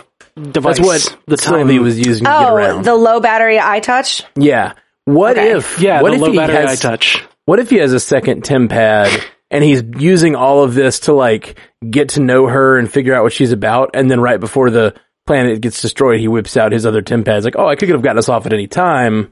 [0.51, 0.77] device.
[0.77, 2.85] That's what the Sylvie time was using to get Oh, around.
[2.85, 4.23] the low battery eye touch?
[4.35, 4.73] yeah.
[5.05, 5.51] What Okay.
[5.51, 5.79] if?
[5.79, 7.23] Yeah, what the if low he battery has, eye touch.
[7.45, 11.57] What if he has a second TemPad and he's using all of this to like
[11.89, 14.93] get to know her and figure out what she's about, and then right before the
[15.25, 17.43] planet gets destroyed, he whips out his other TemPads.
[17.45, 19.31] Like, oh, I could have gotten us off at any time.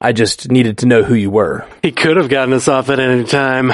[0.00, 1.66] I just needed to know who you were.
[1.82, 3.72] He could have gotten us off at any time.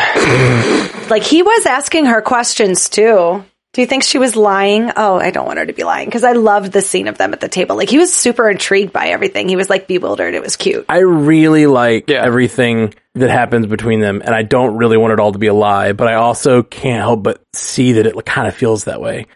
[1.11, 3.44] Like he was asking her questions too.
[3.74, 4.90] Do you think she was lying?
[4.96, 7.32] Oh, I don't want her to be lying because I loved the scene of them
[7.32, 7.76] at the table.
[7.76, 9.48] Like he was super intrigued by everything.
[9.48, 10.34] He was like bewildered.
[10.34, 10.87] It was cute.
[10.88, 12.22] I really like Yeah.
[12.24, 15.54] everything that happens between them, and I don't really want it all to be a
[15.54, 19.26] lie, but I also can't help but see that it kind of feels that way.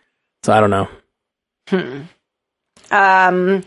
[0.45, 0.89] So I don't know.
[1.69, 2.01] Hmm.
[2.91, 3.65] Um,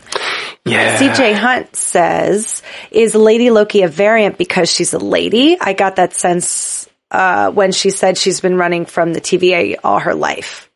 [0.64, 0.96] Yeah.
[0.96, 6.14] CJ Hunt says, "Is Lady Loki a variant because she's a lady?" I got that
[6.14, 10.68] sense uh, when she said she's been running from the TVA all her life.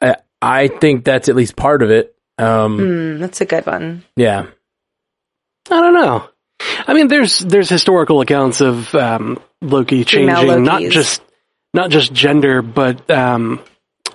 [0.00, 2.14] I, I think that's at least part of it.
[2.38, 4.02] Um, Hmm, that's a good one.
[4.16, 4.46] Yeah.
[5.70, 6.28] I don't know.
[6.86, 11.22] I mean, there's there's historical accounts of um, Loki changing not just
[11.74, 13.60] not just gender, but um,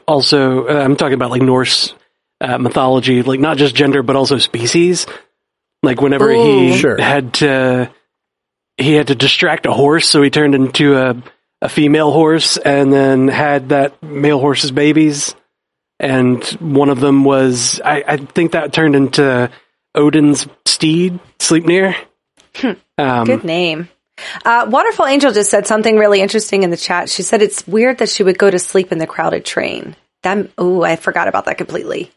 [0.07, 1.93] also uh, I'm talking about like Norse
[2.41, 5.05] uh, mythology, like not just gender, but also species.
[5.83, 6.99] Like whenever he Sure.
[6.99, 7.91] had to
[8.77, 11.15] he had to distract a horse, so he turned into a
[11.63, 15.33] a female horse, and then had that male horse's babies.
[15.97, 19.49] And one of them was, I, I think that turned into
[19.95, 21.95] Odin's steed, Sleipnir.
[22.97, 23.89] Um, Good name.
[24.45, 27.09] Uh, Waterfall Angel just said something really interesting in the chat.
[27.09, 29.95] She said it's weird that she would go to sleep in the crowded train.
[30.21, 32.11] That oh, I forgot about that completely.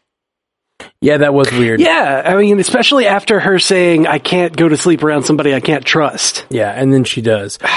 [1.01, 1.79] Yeah, that was weird.
[1.79, 5.59] Yeah, I mean, especially after her saying, "I can't go to sleep around somebody I
[5.59, 7.57] can't trust." Yeah, and then she does.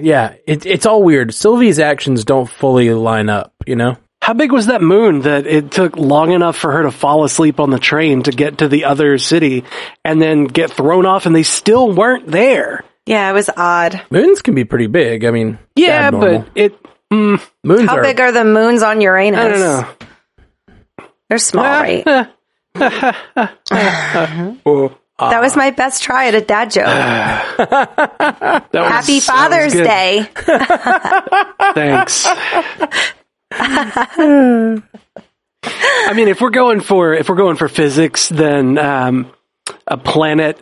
[0.00, 1.34] yeah, it, it's all weird.
[1.34, 3.96] Sylvie's actions don't fully line up, you know?
[4.20, 7.60] How big was that moon that it took long enough for her to fall asleep
[7.60, 9.64] on the train to get to the other city
[10.04, 12.84] and then get thrown off, and they still weren't there?
[13.06, 14.02] Yeah, it was odd.
[14.10, 15.24] Moons can be pretty big.
[15.24, 16.40] I mean, Yeah, abnormal.
[16.40, 16.78] but it.
[17.10, 19.40] Mm, moons How are big are the moons on Uranus?
[19.40, 21.06] I don't know.
[21.30, 22.02] They're small, ah, right?
[22.06, 22.30] Ah,
[23.36, 24.54] ah, uh-huh.
[24.66, 26.84] Oh, That was my best try at a dad joke.
[26.86, 29.72] that was- Happy was Father's.
[29.72, 30.26] Day.
[31.74, 32.26] Thanks.
[33.52, 34.82] I
[36.14, 39.32] mean, if we're going for if we're going for physics, then um,
[39.86, 40.60] a planet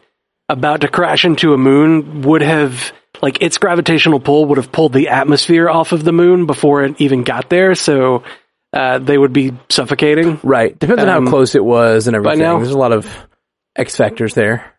[0.48, 2.92] about to crash into a moon would have
[3.22, 7.00] like its gravitational pull would have pulled the atmosphere off of the moon before it
[7.00, 7.74] even got there.
[7.74, 8.22] So
[8.72, 10.38] uh, they would be suffocating.
[10.42, 10.76] right.
[10.78, 12.40] Depends on Um, how close it was and everything.
[12.40, 13.06] now- There's a lot of
[13.76, 14.72] X factors there.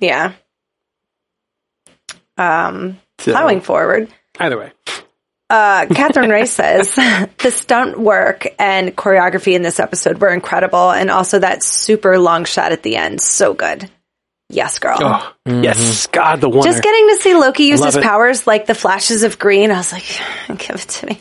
[0.00, 0.32] Yeah.
[2.36, 4.08] Um, So, plowing forward.
[4.40, 4.72] either way,
[5.50, 6.94] Uh, Catherine Ray says
[7.38, 12.44] the stunt work and choreography in this episode were incredible, and also that super long
[12.44, 13.88] shot at the end, so good.
[14.50, 14.98] Yes, girl.
[15.00, 16.64] oh yes, God, the one.
[16.66, 18.02] Just getting to see Loki use Love his it.
[18.02, 20.04] powers like the flashes of green, I was like,
[20.58, 21.20] give it to me.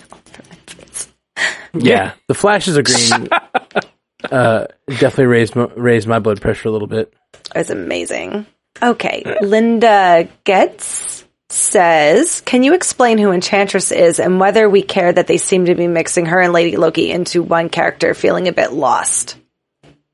[1.75, 2.13] Yeah.
[2.27, 3.29] The flashes of green
[4.31, 7.13] uh, definitely raised my, raised my blood pressure a little bit.
[7.53, 8.45] It was amazing.
[8.81, 15.27] Okay, Linda Getz says, "Can you explain who Enchantress is and whether we care that
[15.27, 18.71] they seem to be mixing her and Lady Loki into one character, feeling a bit
[18.73, 19.37] lost?"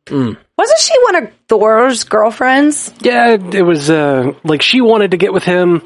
[0.07, 0.33] Hmm.
[0.57, 2.91] Wasn't she one of Thor's girlfriends?
[3.01, 5.83] yeah, it was uh, like she wanted to get with him,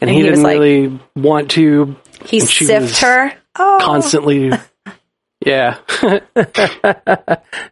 [0.00, 1.96] and, he, he didn't like- really want to.
[2.26, 3.32] He And siffed her.
[3.58, 4.50] Oh, Constantly,
[5.44, 5.78] yeah.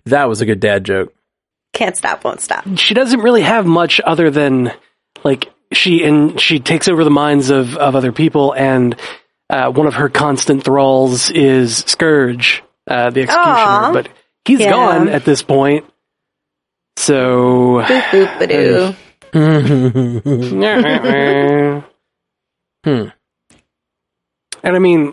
[0.07, 1.13] That was a good dad joke.
[1.73, 2.65] can't stop, won't stop.
[2.77, 4.73] she doesn't really have much other than
[5.25, 8.97] like she and she takes over the minds of of other people and
[9.51, 13.93] uh, one of her constant thralls is Scourge, uh, the executioner, Aw.
[13.93, 14.09] but
[14.45, 14.71] he's Yeah.
[14.71, 15.85] gone at this point.
[16.97, 18.39] So Boop boop
[22.85, 23.09] hmm.
[24.63, 25.13] And I mean,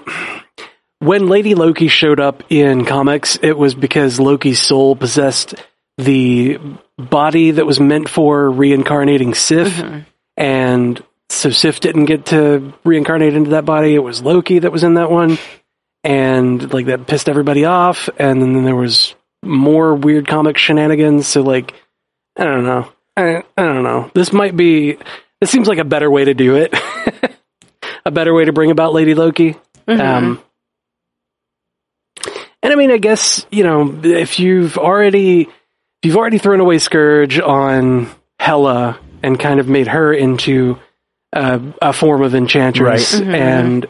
[0.99, 5.55] when Lady Loki showed up in comics, it was because Loki's soul possessed
[5.97, 6.59] the
[6.97, 9.99] body that was meant for reincarnating Sif, mm-hmm.
[10.37, 13.95] and so Sif didn't get to reincarnate into that body.
[13.95, 15.37] It was Loki that was in that one,
[16.03, 18.09] and like that pissed everybody off.
[18.17, 21.27] And then there was more weird comic shenanigans.
[21.27, 21.73] So like,
[22.37, 22.91] I don't know.
[23.17, 24.11] I, I don't know.
[24.13, 24.97] This might be.
[25.41, 26.73] This seems like a better way to do it.
[28.05, 29.55] a better way to bring about Lady Loki.
[29.87, 30.01] Mm-hmm.
[30.01, 30.41] Um,
[32.65, 35.49] and I mean, I guess you know if you've already if
[36.01, 38.09] you've already thrown away Scourge on
[38.39, 40.79] Hela and kind of made her into
[41.31, 43.21] a, a form of enchantress, right.
[43.21, 43.35] mm-hmm.
[43.35, 43.87] and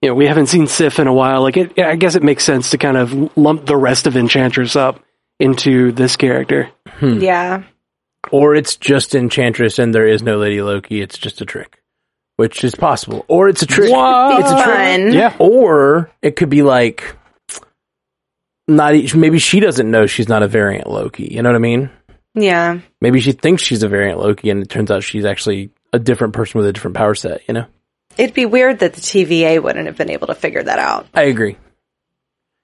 [0.00, 1.42] you know we haven't seen Sif in a while.
[1.42, 4.76] Like it, I guess it makes sense to kind of lump the rest of Enchantress
[4.76, 5.04] up
[5.38, 6.70] into this character.
[6.88, 7.18] Hmm.
[7.20, 7.64] Yeah.
[8.30, 11.02] Or it's just Enchantress and there is no Lady Loki.
[11.02, 11.82] It's just a trick,
[12.36, 13.26] which is possible.
[13.28, 13.92] Or it's a trick.
[13.92, 14.40] What?
[14.40, 15.12] It's a trick.
[15.12, 15.36] Yeah.
[15.38, 17.14] Or it could be like
[18.68, 21.28] not maybe she doesn't know she's not a variant Loki.
[21.30, 21.90] You know what I mean?
[22.34, 22.80] Yeah.
[23.00, 26.34] Maybe she thinks she's a variant Loki, and it turns out she's actually a different
[26.34, 27.42] person with a different power set.
[27.48, 27.66] You know?
[28.16, 31.06] It'd be weird that the TVA wouldn't have been able to figure that out.
[31.14, 31.56] I agree.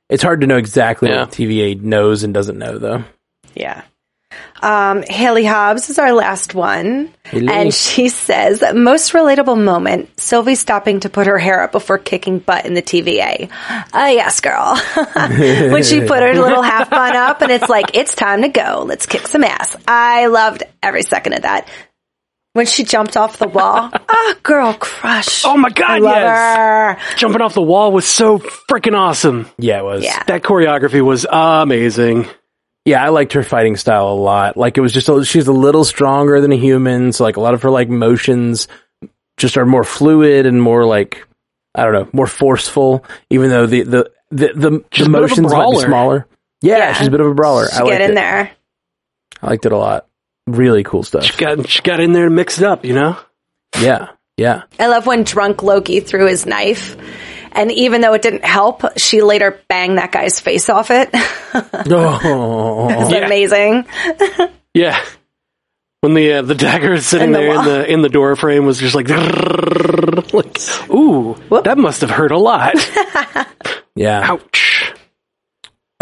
[0.08, 1.20] It's hard to know exactly yeah.
[1.20, 3.04] what TVA knows and doesn't know, though.
[3.54, 3.82] Yeah.
[4.62, 7.12] Um, Haley Hobbs is our last one.
[7.24, 7.48] Haley.
[7.48, 12.38] And she says, most relatable moment, Sylvie stopping to put her hair up before kicking
[12.38, 13.50] butt in the TVA.
[13.92, 14.76] Uh, yes, girl.
[15.72, 18.84] when she put her little half bun up and it's like, it's time to go.
[18.86, 19.76] Let's kick some ass.
[19.88, 21.68] I loved every second of that.
[22.54, 25.42] When she jumped off the wall, ah, oh, girl crush.
[25.46, 26.56] Oh my god, yes!
[26.56, 27.16] Her.
[27.16, 29.48] Jumping off the wall was so freaking awesome.
[29.56, 30.04] Yeah, it was.
[30.04, 30.22] Yeah.
[30.26, 32.28] That choreography was amazing.
[32.84, 34.56] Yeah, I liked her fighting style a lot.
[34.56, 37.40] Like it was just a, she's a little stronger than a human, so like a
[37.40, 38.66] lot of her like motions
[39.36, 41.26] just are more fluid and more like
[41.74, 43.04] I don't know, more forceful.
[43.30, 46.26] Even though the the the the, the motions might be smaller.
[46.60, 47.68] Yeah, yeah, she's a bit of a brawler.
[47.68, 48.14] She I get in it.
[48.14, 48.50] there.
[49.40, 50.06] I liked it a lot.
[50.46, 51.24] Really cool stuff.
[51.24, 53.16] She got she got in there and mixed up, you know.
[53.80, 54.62] Yeah, yeah.
[54.78, 56.96] I love when drunk Loki threw his knife
[57.54, 61.10] and even though it didn't help, she later banged that guy's face off it.
[61.54, 63.26] oh, it's yeah.
[63.26, 63.86] amazing.
[64.74, 65.04] yeah.
[66.00, 68.34] When the uh, the dagger is sitting in the there in the in the door
[68.34, 69.08] frame was just like,
[70.32, 70.58] like
[70.90, 71.64] ooh, Whoop.
[71.64, 72.74] that must have hurt a lot.
[73.94, 74.32] yeah.
[74.32, 74.94] Ouch.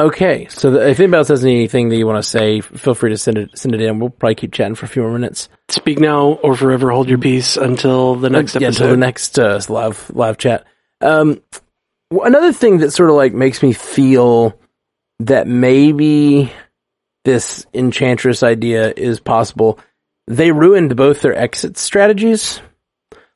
[0.00, 3.10] Okay, so the, if anybody else has anything that you want to say, feel free
[3.10, 3.98] to send it send it in.
[3.98, 5.50] We'll probably keep chatting for a few more minutes.
[5.68, 8.84] Speak now or forever hold your peace until the next uh, yeah, episode.
[8.84, 10.64] until the next uh, live live chat.
[11.00, 11.40] Um,
[12.10, 14.58] another thing that sort of like makes me feel
[15.20, 16.52] that maybe
[17.24, 19.78] this enchantress idea is possible.
[20.26, 22.60] They ruined both their exit strategies.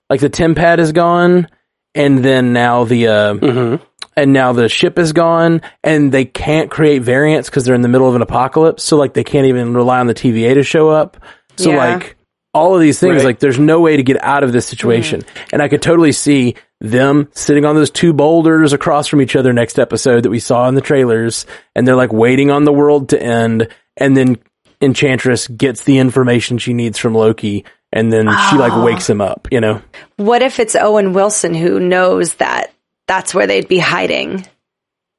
[0.08, 1.48] Like the TemPad is gone,
[1.94, 3.84] and then now the uh, mm-hmm.
[4.16, 7.88] and now the ship is gone, and they can't create variants because they're in the
[7.88, 8.82] middle of an apocalypse.
[8.82, 11.16] So like they can't even rely on the TVA to show up.
[11.56, 11.94] So yeah.
[11.94, 12.16] like
[12.52, 13.24] all of these things, right.
[13.24, 15.22] like there's no way to get out of this situation.
[15.22, 15.48] Mm-hmm.
[15.54, 16.54] And I could totally see
[16.84, 20.68] them sitting on those two boulders across from each other next episode that we saw
[20.68, 21.46] in the trailers.
[21.74, 23.68] And they're like waiting on the world to end.
[23.96, 24.38] And then
[24.80, 27.64] Enchantress gets the information she needs from Loki.
[27.92, 28.48] And then oh.
[28.50, 28.84] she like ah.
[28.84, 29.80] wakes him up, you know?
[30.16, 32.72] What if it's Owen Wilson who knows that
[33.06, 34.46] that's where they'd be hiding?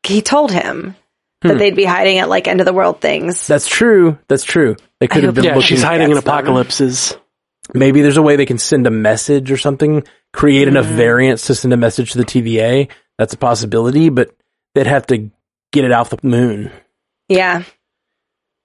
[0.04, 0.96] He told him
[1.42, 1.58] that hmm.
[1.58, 3.48] they'd be hiding at like end of the world things.
[3.48, 4.20] That's true.
[4.28, 4.76] That's true.
[5.00, 5.44] They could have been.
[5.44, 7.16] Yeah, she's hiding in apocalypses.
[7.74, 10.04] Maybe there's a way they can send a message or something,
[10.36, 10.96] create enough mm.
[10.96, 12.90] variants to send a message to the TVA.
[13.18, 14.36] That's a possibility, but
[14.74, 15.32] they'd have to
[15.72, 16.72] get it off the moon.
[17.30, 17.64] Yeah.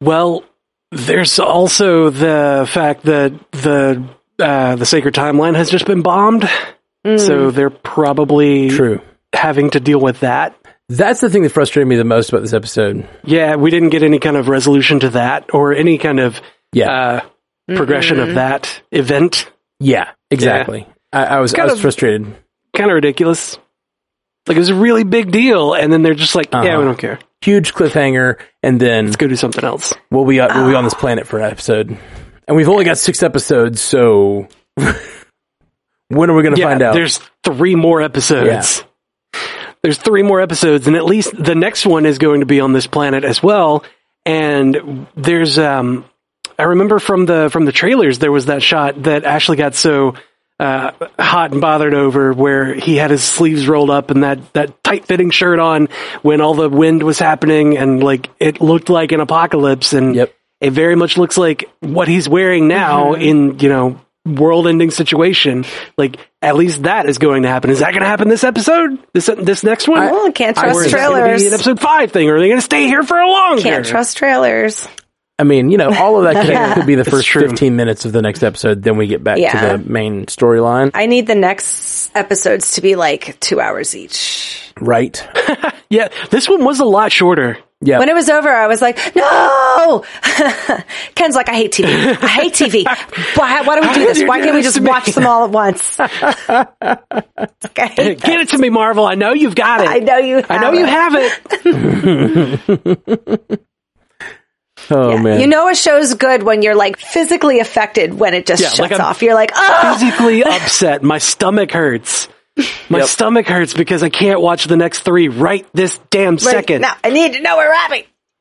[0.00, 0.44] Well,
[0.90, 4.04] there's also the fact that the
[4.38, 6.48] uh, the sacred timeline has just been bombed,
[7.06, 7.20] mm.
[7.20, 9.00] so they're probably true
[9.32, 10.56] having to deal with that.
[10.88, 13.08] That's the thing that frustrated me the most about this episode.
[13.24, 16.40] Yeah, we didn't get any kind of resolution to that or any kind of
[16.72, 16.90] yeah.
[16.90, 17.20] Uh,
[17.76, 18.30] progression mm-hmm.
[18.30, 19.50] of that event.
[19.78, 20.80] Yeah, exactly.
[20.80, 20.94] Yeah.
[21.12, 22.24] I, I, was, I was of, frustrated.
[22.76, 23.58] Kind of ridiculous.
[24.46, 26.64] Like it was a really big deal, and then they're just like, uh-huh.
[26.64, 29.92] "Yeah, we don't care." Huge cliffhanger, and then let's go do something else.
[30.10, 31.96] We'll be uh, we'll be on this planet for an episode,
[32.48, 34.48] and we've only got six episodes, so
[36.08, 36.94] when are we going to yeah, find out?
[36.94, 38.82] There's three more episodes.
[39.34, 39.40] Yeah.
[39.82, 42.72] There's three more episodes, and at least the next one is going to be on
[42.72, 43.84] this planet as well.
[44.26, 46.04] And there's um,
[46.58, 50.14] I remember from the from the trailers there was that shot that Ashley got so
[50.60, 54.84] uh, hot and bothered over where he had his sleeves rolled up and that that
[54.84, 55.88] tight fitting shirt on
[56.22, 60.34] when all the wind was happening and like it looked like an apocalypse and yep.
[60.60, 63.22] It very much looks like what he's wearing now Mm-hmm.
[63.22, 65.64] in, you know, world ending situation.
[65.96, 67.70] Like, at least that is going to happen.
[67.70, 68.98] Is that going to happen this episode?
[69.14, 70.00] This, this next one?
[70.00, 71.40] Well, Oh, can't trust is trailers.
[71.40, 72.28] be an episode five thing?
[72.28, 73.62] Or are they going to stay here for a longer?
[73.62, 74.86] Can't trust trailers.
[75.40, 77.48] I mean, you know, all of that could, could be the first true.
[77.48, 78.82] 15 minutes of the next episode.
[78.82, 79.72] Then we get back Yeah.
[79.72, 80.90] to the main storyline.
[80.94, 84.72] I need the next episodes to be like two hours each.
[84.80, 85.26] Right.
[85.92, 87.58] Yeah, this one was a lot shorter.
[87.80, 87.98] Yeah.
[87.98, 90.04] When it was over, I was like, no!
[91.16, 91.86] Ken's like, I hate TV.
[92.22, 92.84] I hate TV.
[93.36, 94.22] Why, why do we do this?
[94.22, 95.96] Why can't we just watch them all at once?
[95.98, 96.08] It's
[97.76, 99.04] like, Get it to me, Marvel.
[99.04, 99.88] I know you've got it.
[99.88, 101.14] I know you I know have you have
[102.86, 103.66] it.
[104.90, 105.40] Oh, man.
[105.40, 108.90] You know a show's good when you're like physically affected when it just Yeah, shuts
[108.92, 109.22] like off.
[109.22, 111.02] You're like, oh, Physically upset.
[111.02, 112.28] My stomach hurts.
[112.88, 113.08] My Yep.
[113.08, 116.82] stomach hurts because I can't watch the next three right this damn right second.
[116.82, 117.74] now I need to know where we're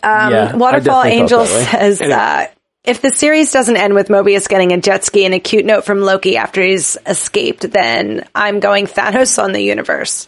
[0.03, 1.95] um, Yeah, Waterfall Angel felt Angels that way.
[1.95, 2.47] says, uh,
[2.83, 5.85] if the series doesn't end with Mobius getting a jet ski and a cute note
[5.85, 10.27] from Loki after he's escaped, then I'm going Thanos on the universe.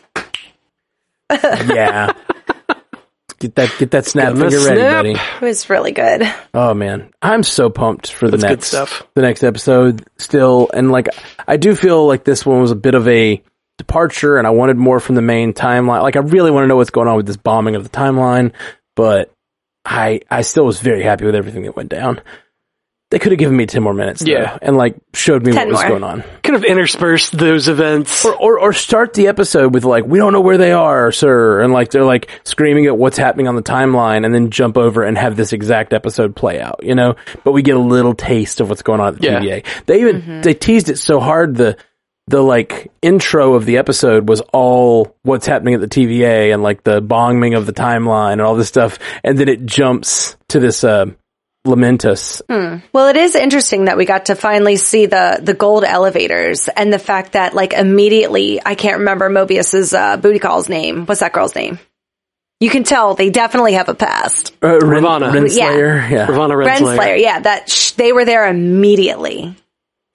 [1.32, 2.14] yeah.
[3.46, 5.22] Get that, get that snap Give 'em a finger ready, buddy.
[5.36, 6.28] It was really good.
[6.56, 9.04] Oh man, I'm so pumped for the That's good next stuff.
[9.14, 11.10] the next episode still, and like
[11.48, 13.44] I do feel like this one was a bit of a
[13.78, 16.02] departure, and I wanted more from the main timeline.
[16.02, 18.52] Like I really want to know what's going on with this bombing of the timeline,
[18.96, 19.32] but
[19.86, 22.22] I I still was very happy with everything that went down.
[23.12, 24.58] They could have given me ten more minutes, though, Yeah.
[24.64, 25.90] and like showed me 10 what was more.
[26.00, 28.26] going on, Could have interspersed those events.
[28.26, 31.62] or, or or start the episode with like we don't know where they are, sir,
[31.62, 35.04] and like they're like screaming at what's happening on the timeline, and then jump over
[35.04, 37.16] and have this exact episode play out, you know.
[37.44, 39.40] But we get a little taste of what's going on at the Yeah.
[39.40, 39.66] TVA.
[39.86, 41.78] They even they teased it so hard the
[42.28, 46.84] the like intro of the episode was all what's happening at the TVA and like
[46.84, 50.84] the bombing of the timeline and all this stuff, and then it jumps to this
[50.84, 51.06] uh,
[51.66, 52.42] Lamentis.
[52.94, 56.92] Well, it is interesting that we got to finally see the the gold elevators and
[56.94, 61.06] the fact that like immediately I can't remember Mobius's uh, booty call's name.
[61.06, 61.80] What's that girl's name?
[62.62, 64.56] You can tell they definitely have a past.
[64.64, 65.32] Uh, Ren- Ravonna.
[65.32, 66.28] Renslayer, yeah.
[66.28, 66.98] Ravonna Renslayer.
[66.98, 69.56] Renslayer, yeah, that sh- they were there immediately.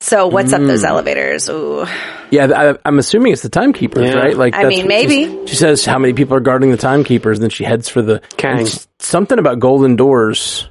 [0.02, 1.50] So what's up those elevators?
[1.50, 1.84] Ooh,
[2.30, 4.14] Yeah, I, I'm assuming it's the timekeepers, Yeah.
[4.18, 4.34] right?
[4.34, 5.46] Like, I that's mean, maybe.
[5.46, 8.22] She says how many people are guarding the timekeepers, and then she heads for the
[8.38, 8.66] Kang.
[8.98, 10.69] something about golden doors.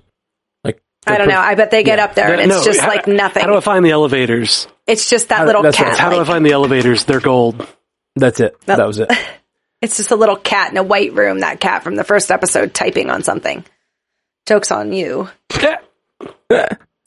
[1.09, 1.39] Like, I don't know.
[1.39, 3.41] I bet they get up there and it's No, just how- like nothing.
[3.41, 4.67] How do I find the elevators?
[4.87, 5.99] it's just that How little that's what- cat.
[5.99, 7.03] How do I find the elevators?
[7.05, 7.67] They're gold.
[8.15, 8.59] That's it.
[8.65, 9.11] That was it.
[9.81, 11.39] it's just a little cat in a white room.
[11.39, 13.63] That cat from the first episode typing on something.
[14.47, 15.29] Jokes on you.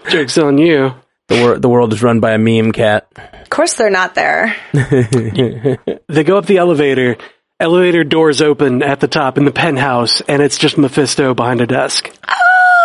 [0.08, 0.94] Joke's on you.
[1.28, 3.08] The, wor- the world is run by a meme cat.
[3.42, 4.54] Of course, they're not there.
[6.08, 7.16] They go up the elevator.
[7.58, 11.66] Elevator doors open at the top in the penthouse, and it's just Mephisto behind a
[11.66, 12.10] desk.
[12.28, 12.34] Oh,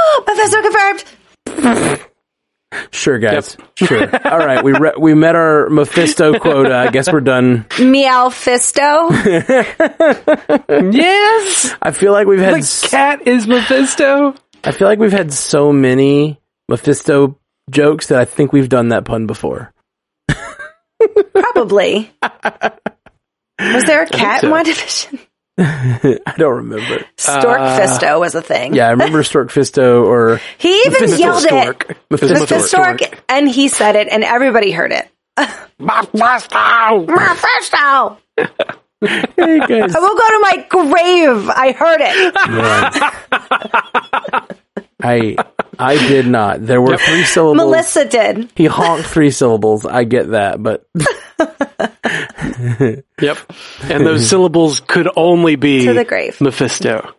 [0.28, 1.99] Mephisto confirmed.
[2.91, 3.55] Sure, guys.
[3.78, 4.10] Sure.
[4.28, 6.76] All right, we re- we met our Mephisto quota.
[6.76, 7.66] I guess we're done.
[7.80, 9.10] Meow Fisto.
[10.93, 12.55] Yes, I feel like we've had.
[12.55, 14.34] the s- cat is Mephisto.
[14.64, 16.39] I feel like we've had so many
[16.70, 17.38] Mephisto
[17.70, 19.72] jokes that I think we've done that pun before.
[21.34, 22.12] Probably.
[23.60, 24.47] Was there a cat so.
[24.47, 25.20] in my division?
[25.60, 27.03] I don't remember.
[27.18, 28.76] Stork uh, Fisto was a thing.
[28.76, 31.49] Yeah, I remember Stork Fisto or He even Mephisto yelled it.
[31.49, 31.88] Stork.
[32.12, 32.34] Mephisto.
[32.39, 35.08] Mephisto Stork, and he said it, and everybody heard it.
[35.80, 37.05] Mephisto.
[37.05, 38.18] Mephisto!
[38.99, 39.95] Hey guys.
[39.95, 41.49] I will go to my grave.
[41.49, 42.34] I heard it.
[45.03, 45.36] I
[45.80, 46.65] I did not.
[46.65, 47.57] There were three syllables.
[47.57, 48.49] Melissa did.
[48.55, 49.86] He honked three syllables.
[49.86, 50.88] I get that, but
[53.21, 53.38] Yep.
[53.84, 56.39] And those syllables could only be To the grave.
[56.41, 57.13] Mephisto.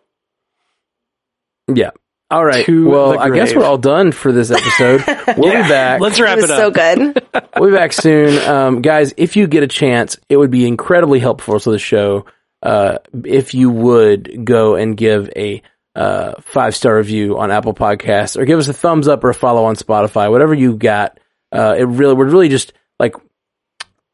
[1.72, 1.90] yeah.
[2.30, 2.66] All right.
[2.66, 5.02] To well, I guess we're all done for this episode.
[5.38, 6.00] We'll be back.
[6.00, 7.22] Let's It wrap was it, so good.
[7.56, 8.38] We'll be back soon.
[8.48, 12.26] Um, guys, if you get a chance, it would be incredibly helpful to the show
[12.62, 15.62] uh, if you would go and give a
[15.94, 19.34] uh, five star review on Apple Podcasts or give us a thumbs up or a
[19.34, 21.18] follow on Spotify, whatever you got.
[21.50, 23.14] Uh, it really, we're really just like,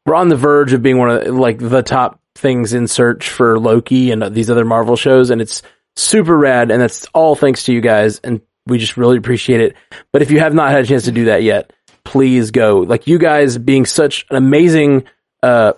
[0.05, 3.59] we're on the verge of being one of like the top things in search for
[3.59, 5.29] Loki and these other Marvel shows.
[5.29, 5.61] And it's
[5.95, 6.71] super rad.
[6.71, 8.19] And that's all thanks to you guys.
[8.19, 9.75] And we just really appreciate it.
[10.11, 11.73] But if you have not had a chance to do that yet,
[12.03, 12.79] please go.
[12.79, 15.05] Like you guys being such an amazing,
[15.43, 15.73] uh,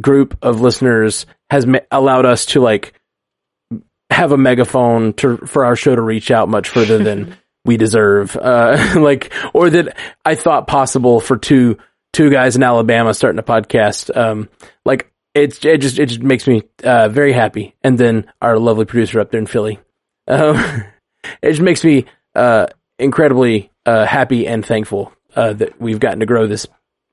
[0.00, 2.94] group of listeners has ma- allowed us to like
[4.12, 8.36] have a megaphone to for our show to reach out much further than we deserve.
[8.36, 11.78] Uh, like, or that I thought possible for two
[12.12, 14.14] two guys in Alabama starting a podcast.
[14.16, 14.48] Um,
[14.84, 17.74] like it's it just it just makes me uh, very happy.
[17.82, 19.80] And then our lovely producer up there in Philly,
[20.28, 20.56] um,
[21.42, 22.66] it just makes me uh,
[22.98, 26.66] incredibly uh, happy and thankful uh, that we've gotten to grow this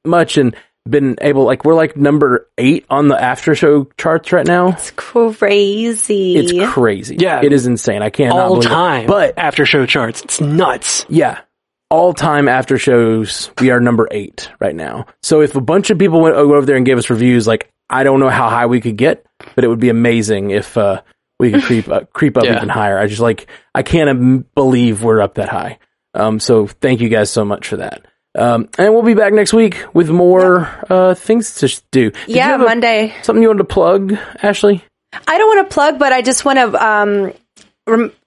[0.05, 0.55] much and
[0.89, 4.69] been able like we're like number eight on the after show charts right now.
[4.69, 6.37] It's crazy.
[6.37, 7.17] It's crazy.
[7.19, 7.41] Yeah.
[7.43, 8.01] it is insane.
[8.01, 8.69] I can't All believe it.
[8.69, 9.07] time.
[9.07, 10.21] but after show charts.
[10.21, 11.05] It's nuts.
[11.09, 11.41] yeah,
[11.89, 15.05] all time after shows, we are number eight right now.
[15.21, 18.03] So if a bunch of people went over there and gave us reviews, like I
[18.03, 19.25] don't know how high we could get,
[19.55, 21.01] but it would be amazing if uh,
[21.39, 22.57] we could creep uh, creep up Yeah.
[22.57, 22.97] even higher.
[22.99, 25.79] I just like I can't believe we're up that high.
[26.13, 28.05] Um, so thank you guys so much for that.
[28.37, 32.11] Um, and we'll be back next week with more uh, things to do.
[32.11, 33.13] Did you yeah, have a- Monday.
[33.23, 34.83] something you wanted to plug, Ashley?
[35.27, 37.33] I don't want to plug, but I just want to um,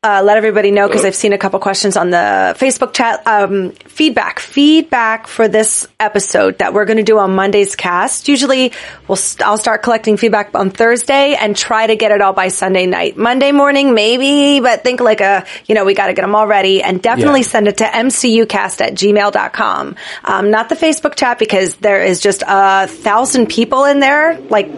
[0.03, 3.27] uh, let everybody know because I've seen a couple questions on the Facebook chat.
[3.27, 8.29] Um, feedback, feedback for this episode that we're going to do on Monday's cast.
[8.29, 8.73] Usually,
[9.09, 12.49] we'll st- I'll start collecting feedback on Thursday and try to get it all by
[12.49, 13.17] Sunday night.
[13.17, 16.47] Monday morning, maybe, but think like a you know we got to get them all
[16.47, 17.47] ready and definitely Yeah.
[17.47, 19.97] send it to mcucast at gmail.com.
[20.25, 24.69] Um, not the Facebook chat because there is just a thousand people in there, like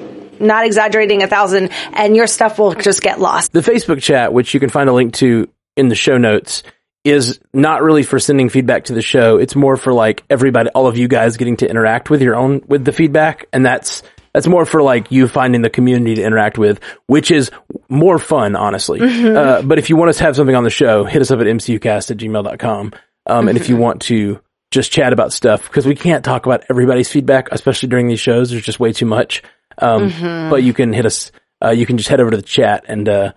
[0.41, 3.53] not exaggerating a thousand, and your stuff will just get lost.
[3.53, 6.63] The Facebook chat, which you can find a link to in the show notes,
[7.05, 9.37] is not really for sending feedback to the show.
[9.37, 12.63] It's more for like everybody, all of you guys getting to interact with your own,
[12.67, 13.47] with the feedback.
[13.53, 17.51] And that's, that's more for like you finding the community to interact with, which is
[17.91, 19.01] more fun, honestly.
[19.35, 21.41] Uh, but if you want us to have something on the show, hit us up
[21.41, 22.93] at mcucast at gmail.com.
[23.27, 26.65] Um, and if you want to just chat about stuff, because we can't talk about
[26.71, 28.51] everybody's feedback, especially during these shows.
[28.51, 29.43] There's just way too much.
[29.79, 31.33] Um, but you can hit us,
[31.65, 33.33] uh, you can just head over to the chat and, uh,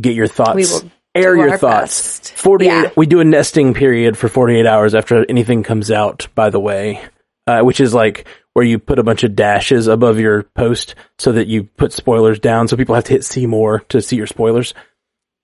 [0.00, 0.84] get your thoughts,
[1.14, 2.18] air your our thoughts.
[2.20, 2.32] best.
[2.38, 2.90] 48, Yeah.
[2.96, 7.00] we do a nesting period for 48 hours after anything comes out, by the way,
[7.46, 11.32] uh, which is like where you put a bunch of dashes above your post so
[11.32, 12.68] that you put spoilers down.
[12.68, 14.74] So people have to hit see more to see your spoilers.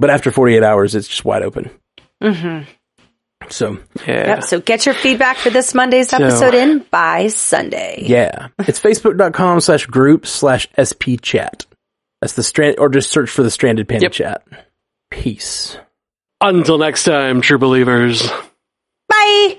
[0.00, 1.70] But after 48 hours, it's just wide open.
[2.22, 2.68] Mm-hmm.
[3.52, 4.26] So, Yeah.
[4.36, 4.42] Yep.
[4.44, 8.02] So get your feedback for this Monday's episode in by Sunday.
[8.06, 8.48] yeah.
[8.60, 11.66] It's facebook.com slash group slash SP chat.
[12.20, 14.12] That's the strand, or just search for the stranded panda Yep.
[14.12, 14.42] chat.
[15.10, 15.76] Peace.
[16.40, 18.28] Until next time, true believers.
[19.08, 19.58] Bye.